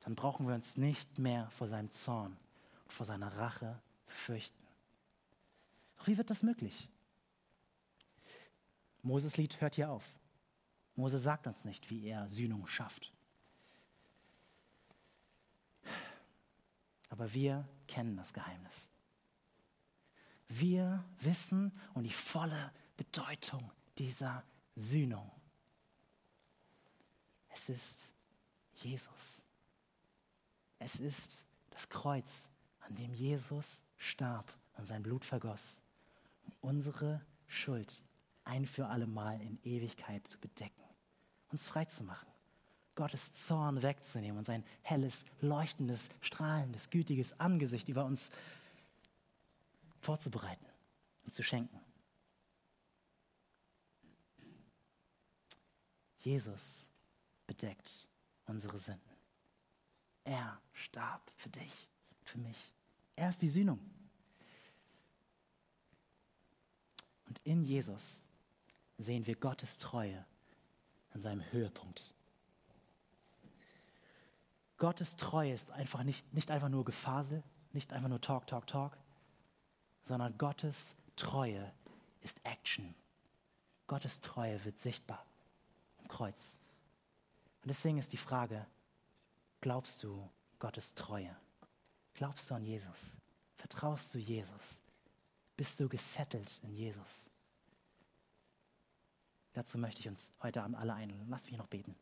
dann 0.00 0.14
brauchen 0.14 0.46
wir 0.46 0.54
uns 0.54 0.76
nicht 0.76 1.18
mehr 1.18 1.50
vor 1.50 1.66
seinem 1.66 1.90
Zorn 1.90 2.36
und 2.84 2.92
vor 2.92 3.04
seiner 3.04 3.36
Rache 3.36 3.80
zu 4.04 4.14
fürchten. 4.14 4.66
Doch 5.96 6.06
wie 6.06 6.16
wird 6.16 6.30
das 6.30 6.42
möglich? 6.42 6.88
Moses 9.02 9.36
Lied 9.36 9.60
hört 9.60 9.74
hier 9.74 9.90
auf. 9.90 10.14
Mose 10.94 11.18
sagt 11.18 11.46
uns 11.46 11.64
nicht, 11.64 11.90
wie 11.90 12.06
er 12.06 12.28
Sühnung 12.28 12.66
schafft. 12.66 13.12
Aber 17.08 17.32
wir 17.32 17.68
kennen 17.86 18.16
das 18.16 18.32
Geheimnis. 18.32 18.90
Wir 20.48 21.04
wissen 21.20 21.72
um 21.94 22.02
die 22.02 22.10
volle 22.10 22.72
Bedeutung 22.96 23.70
dieser 23.98 24.42
Sühnung. 24.74 25.30
Es 27.48 27.68
ist 27.68 28.12
Jesus. 28.74 29.42
Es 30.78 30.96
ist 30.96 31.46
das 31.70 31.88
Kreuz, 31.88 32.48
an 32.80 32.94
dem 32.94 33.12
Jesus 33.12 33.82
starb 33.96 34.52
und 34.76 34.86
sein 34.86 35.02
Blut 35.02 35.24
vergoss, 35.24 35.80
um 36.46 36.52
unsere 36.70 37.20
Schuld 37.46 38.04
ein 38.44 38.64
für 38.64 38.86
allemal 38.86 39.40
in 39.42 39.58
Ewigkeit 39.64 40.26
zu 40.26 40.38
bedecken, 40.38 40.82
uns 41.50 41.66
frei 41.66 41.84
zu 41.84 42.04
machen, 42.04 42.28
Gottes 42.94 43.32
Zorn 43.32 43.82
wegzunehmen 43.82 44.38
und 44.38 44.44
sein 44.44 44.64
helles, 44.82 45.24
leuchtendes, 45.40 46.08
strahlendes, 46.20 46.90
gütiges 46.90 47.38
Angesicht 47.38 47.88
über 47.88 48.04
uns 48.04 48.30
vorzubereiten 50.00 50.66
und 51.24 51.34
zu 51.34 51.42
schenken. 51.42 51.80
Jesus 56.18 56.90
bedeckt 57.46 58.06
unsere 58.46 58.78
Sünden. 58.78 59.16
Er 60.24 60.60
starb 60.72 61.22
für 61.36 61.48
dich, 61.48 61.88
für 62.22 62.38
mich. 62.38 62.74
Er 63.16 63.30
ist 63.30 63.40
die 63.40 63.48
Sühnung. 63.48 63.78
Und 67.26 67.40
in 67.44 67.62
Jesus 67.62 68.20
sehen 68.98 69.26
wir 69.26 69.36
Gottes 69.36 69.78
Treue 69.78 70.24
an 71.10 71.20
seinem 71.20 71.42
Höhepunkt. 71.52 72.14
Gottes 74.76 75.16
Treue 75.16 75.52
ist 75.52 75.70
einfach 75.72 76.04
nicht, 76.04 76.32
nicht 76.32 76.50
einfach 76.50 76.68
nur 76.68 76.84
Gefasel, 76.84 77.42
nicht 77.72 77.92
einfach 77.92 78.08
nur 78.08 78.20
Talk, 78.20 78.46
Talk, 78.46 78.66
Talk, 78.66 78.96
sondern 80.02 80.36
Gottes 80.38 80.94
Treue 81.16 81.72
ist 82.20 82.40
Action. 82.44 82.94
Gottes 83.86 84.20
Treue 84.20 84.64
wird 84.64 84.78
sichtbar 84.78 85.24
im 86.00 86.08
Kreuz. 86.08 86.58
Und 87.62 87.68
deswegen 87.68 87.98
ist 87.98 88.12
die 88.12 88.18
Frage, 88.18 88.66
glaubst 89.60 90.02
du 90.02 90.28
Gottes 90.58 90.94
Treue? 90.94 91.34
Glaubst 92.14 92.50
du 92.50 92.54
an 92.54 92.64
Jesus? 92.64 93.16
Vertraust 93.56 94.14
du 94.14 94.18
Jesus? 94.18 94.80
Bist 95.56 95.80
du 95.80 95.88
gesettelt 95.88 96.60
in 96.62 96.72
Jesus? 96.72 97.28
Dazu 99.52 99.78
möchte 99.78 100.00
ich 100.00 100.08
uns 100.08 100.30
heute 100.42 100.62
Abend 100.62 100.76
alle 100.76 100.94
einladen. 100.94 101.26
Lass 101.28 101.46
mich 101.46 101.56
noch 101.56 101.66
beten. 101.66 101.96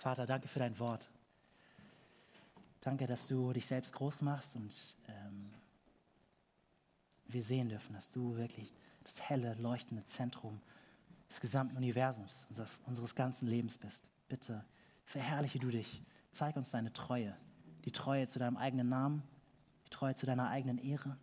Vater, 0.00 0.24
danke 0.24 0.48
für 0.48 0.60
dein 0.60 0.78
Wort. 0.78 1.10
Danke, 2.80 3.06
dass 3.06 3.28
du 3.28 3.52
dich 3.52 3.66
selbst 3.66 3.92
groß 3.92 4.22
machst 4.22 4.56
und 4.56 4.74
ähm, 5.08 5.52
wir 7.26 7.42
sehen 7.42 7.68
dürfen, 7.68 7.92
dass 7.92 8.10
du 8.10 8.34
wirklich 8.38 8.72
das 9.04 9.20
helle, 9.28 9.52
leuchtende 9.56 10.02
Zentrum 10.06 10.62
des 11.28 11.42
gesamten 11.42 11.76
Universums, 11.76 12.46
unseres, 12.48 12.80
unseres 12.86 13.14
ganzen 13.14 13.46
Lebens 13.46 13.76
bist. 13.76 14.08
Bitte 14.26 14.64
verherrliche 15.04 15.58
du 15.58 15.68
dich, 15.68 16.02
zeig 16.30 16.56
uns 16.56 16.70
deine 16.70 16.94
Treue, 16.94 17.36
die 17.84 17.92
Treue 17.92 18.26
zu 18.26 18.38
deinem 18.38 18.56
eigenen 18.56 18.88
Namen, 18.88 19.22
die 19.84 19.90
Treue 19.90 20.14
zu 20.14 20.24
deiner 20.24 20.48
eigenen 20.48 20.78
Ehre, 20.78 21.18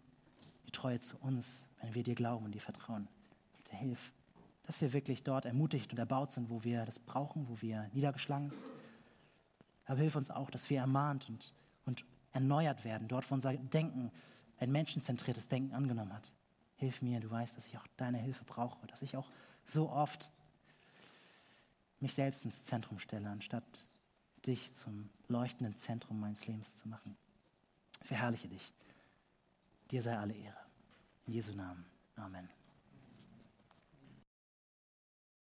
die 0.67 0.71
Treue 0.71 0.99
zu 0.99 1.17
uns, 1.17 1.65
wenn 1.81 1.95
wir 1.95 2.03
dir 2.03 2.13
glauben 2.13 2.45
und 2.45 2.51
dir 2.51 2.61
vertrauen. 2.61 3.07
Bitte 3.55 3.75
hilf, 3.75 4.11
dass 4.67 4.81
wir 4.81 4.91
wirklich 4.91 5.23
dort 5.23 5.45
ermutigt 5.45 5.91
und 5.93 5.97
erbaut 5.97 6.33
sind, 6.33 6.49
wo 6.49 6.63
wir 6.65 6.85
das 6.85 6.99
brauchen, 6.99 7.47
wo 7.47 7.61
wir 7.61 7.89
niedergeschlagen 7.93 8.49
sind. 8.49 8.61
Aber 9.85 9.99
hilf 9.99 10.17
uns 10.17 10.29
auch, 10.29 10.51
dass 10.51 10.69
wir 10.69 10.79
ermahnt 10.79 11.29
und, 11.29 11.53
und 11.85 12.03
erneuert 12.33 12.83
werden, 12.83 13.07
dort 13.07 13.29
wo 13.31 13.35
unser 13.35 13.53
Denken 13.53 14.11
ein 14.59 14.69
menschenzentriertes 14.71 15.47
Denken 15.47 15.73
angenommen 15.73 16.13
hat. 16.13 16.33
Hilf 16.75 17.01
mir, 17.01 17.21
du 17.21 17.31
weißt, 17.31 17.55
dass 17.55 17.65
ich 17.65 17.77
auch 17.77 17.87
deine 17.95 18.17
Hilfe 18.17 18.43
brauche, 18.43 18.85
dass 18.87 19.01
ich 19.01 19.15
auch 19.15 19.31
so 19.63 19.89
oft 19.89 20.31
mich 22.01 22.13
selbst 22.13 22.43
ins 22.43 22.65
Zentrum 22.65 22.99
stelle, 22.99 23.29
anstatt 23.29 23.87
dich 24.45 24.73
zum 24.73 25.09
leuchtenden 25.29 25.77
Zentrum 25.77 26.19
meines 26.19 26.45
Lebens 26.45 26.75
zu 26.75 26.89
machen. 26.89 27.17
Verherrliche 28.01 28.49
dich. 28.49 28.73
Dir 29.91 30.01
sei 30.01 30.17
alle 30.17 30.33
Ehre. 30.33 30.59
In 31.25 31.33
Jesu 31.33 31.53
Namen. 31.53 31.85
Amen. 32.17 32.49